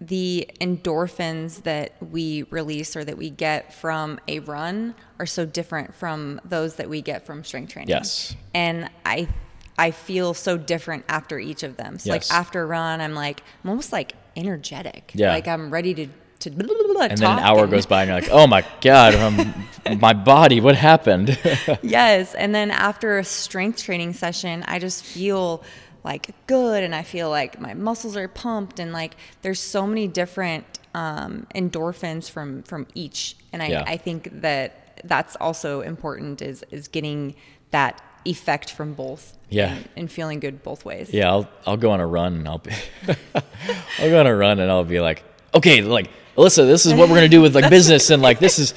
[0.00, 5.94] the endorphins that we release or that we get from a run are so different
[5.94, 7.88] from those that we get from strength training.
[7.88, 8.34] Yes.
[8.54, 9.28] And I
[9.76, 11.98] I feel so different after each of them.
[11.98, 12.30] So Yes.
[12.30, 15.10] like after a run, I'm like I'm almost like energetic.
[15.14, 15.32] Yeah.
[15.32, 16.06] Like I'm ready to
[16.40, 18.46] to blah, blah, blah, and then an hour and- goes by and you're like oh
[18.46, 19.66] my god um,
[20.00, 21.36] my body what happened
[21.82, 25.64] yes and then after a strength training session i just feel
[26.04, 30.06] like good and i feel like my muscles are pumped and like there's so many
[30.06, 33.84] different um, endorphins from from each and i Yeah.
[33.86, 37.34] i think that that's also important is is getting
[37.70, 39.74] that effect from both Yeah.
[39.74, 42.58] and, and feeling good both ways Yeah, I'll I'll go on a run and I'll
[42.58, 42.72] be
[43.34, 45.22] I'll go on a run and I'll be like,
[45.54, 48.58] okay, like Alyssa, this is what we're gonna do with like business and like this
[48.58, 48.72] is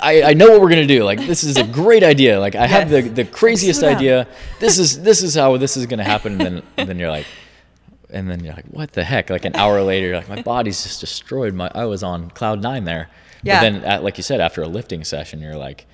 [0.00, 1.02] I, I know what we're gonna do.
[1.02, 2.38] Like this is a great idea.
[2.38, 4.28] Like I have the the craziest idea.
[4.60, 6.32] This is this is how this is gonna happen.
[6.32, 7.26] And then and then you're like
[8.12, 9.28] and then you're like, what the heck?
[9.28, 11.54] Like an hour later, you're like, my body's just destroyed.
[11.54, 13.08] My I was on cloud nine there.
[13.42, 13.56] Yeah.
[13.56, 15.86] But then, at, like you said, after a lifting session, you're like,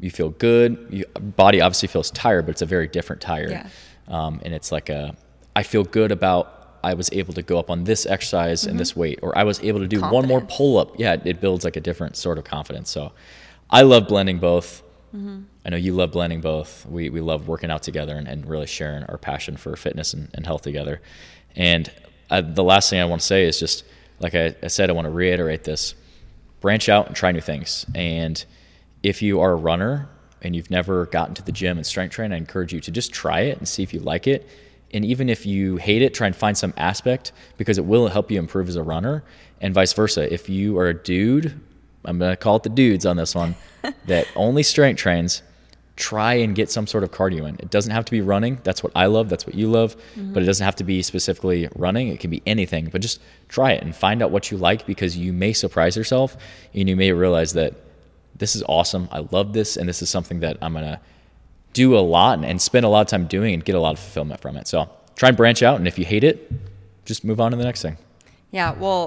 [0.00, 0.86] you feel good.
[0.90, 3.50] You, body obviously feels tired, but it's a very different tired.
[3.50, 3.68] Yeah.
[4.08, 5.16] Um, and it's like a,
[5.54, 6.55] I feel good about
[6.86, 9.60] I was able to go up on this exercise and this weight, or I was
[9.62, 10.56] able to do one more Mm-hmm.
[10.56, 10.98] Pull up.
[10.98, 12.90] Yeah, it builds like a different sort of confidence.
[12.90, 13.12] So,
[13.70, 14.82] I love blending both.
[15.14, 15.42] Mm-hmm.
[15.64, 16.86] I know you love blending both.
[16.86, 20.28] We, we love working out together and, and really sharing our passion for fitness and,
[20.34, 21.00] and health together.
[21.56, 21.90] And
[22.30, 23.84] uh, the last thing I want to say is just
[24.20, 25.94] like I, I said, I want to reiterate this
[26.60, 27.86] branch out and try new things.
[27.94, 28.44] And
[29.02, 30.08] if you are a runner
[30.42, 33.12] and you've never gotten to the gym and strength train, I encourage you to just
[33.12, 34.48] try it and see if you like it.
[34.94, 38.30] And even if you hate it, try and find some aspect because it will help
[38.30, 39.24] you improve as a runner,
[39.60, 40.32] and vice versa.
[40.32, 41.58] If you are a dude,
[42.04, 43.56] I'm going to call it the dudes on this one,
[44.06, 45.42] that only strength trains,
[45.96, 47.56] try and get some sort of cardio in.
[47.58, 48.60] It doesn't have to be running.
[48.62, 49.28] That's what I love.
[49.28, 49.96] That's what you love.
[49.96, 50.34] Mm-hmm.
[50.34, 52.08] But it doesn't have to be specifically running.
[52.08, 52.90] It can be anything.
[52.90, 56.36] But just try it and find out what you like because you may surprise yourself
[56.74, 57.74] and you may realize that
[58.34, 59.08] this is awesome.
[59.10, 59.76] I love this.
[59.76, 61.00] And this is something that I'm going to
[61.76, 63.98] do a lot and, spend a lot of time doing and get a lot of
[63.98, 64.66] fulfillment from it.
[64.66, 65.76] So try and branch out.
[65.78, 66.50] And if you hate it,
[67.04, 67.96] just move on to the next thing.
[68.50, 69.04] yeah well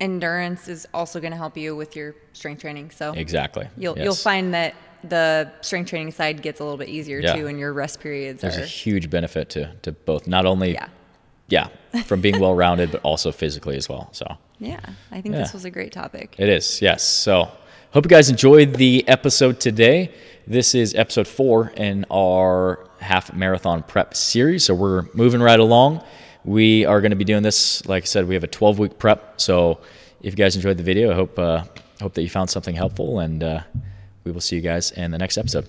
[0.00, 3.66] endurance is also going to help you with your strength training so Exactly.
[3.76, 4.04] You'll Yes.
[4.04, 4.74] you'll find that
[5.04, 7.34] the strength training side gets a little bit easier Yeah.
[7.36, 10.88] too, and your rest periods There's a huge benefit to, to both, not only, yeah,
[11.48, 11.68] yeah,
[12.04, 14.08] from being well rounded, but also physically as well.
[14.12, 14.26] So.
[14.58, 14.80] yeah.
[15.10, 15.42] I think Yeah.
[15.42, 16.34] this was a great topic.
[16.38, 17.02] It is, yes.
[17.02, 17.34] So,
[17.94, 20.10] hope you guys enjoyed the episode today.
[20.46, 24.64] This is episode four in our half marathon prep series.
[24.64, 26.02] So, we're moving right along.
[26.44, 28.98] We are going to be doing this, like I said, we have a 12 week
[28.98, 29.40] prep.
[29.40, 29.78] So,
[30.20, 31.64] if you guys enjoyed the video, I hope, uh,
[32.00, 33.60] hope that you found something helpful, and uh,
[34.24, 35.66] we will see you guys in the next episode.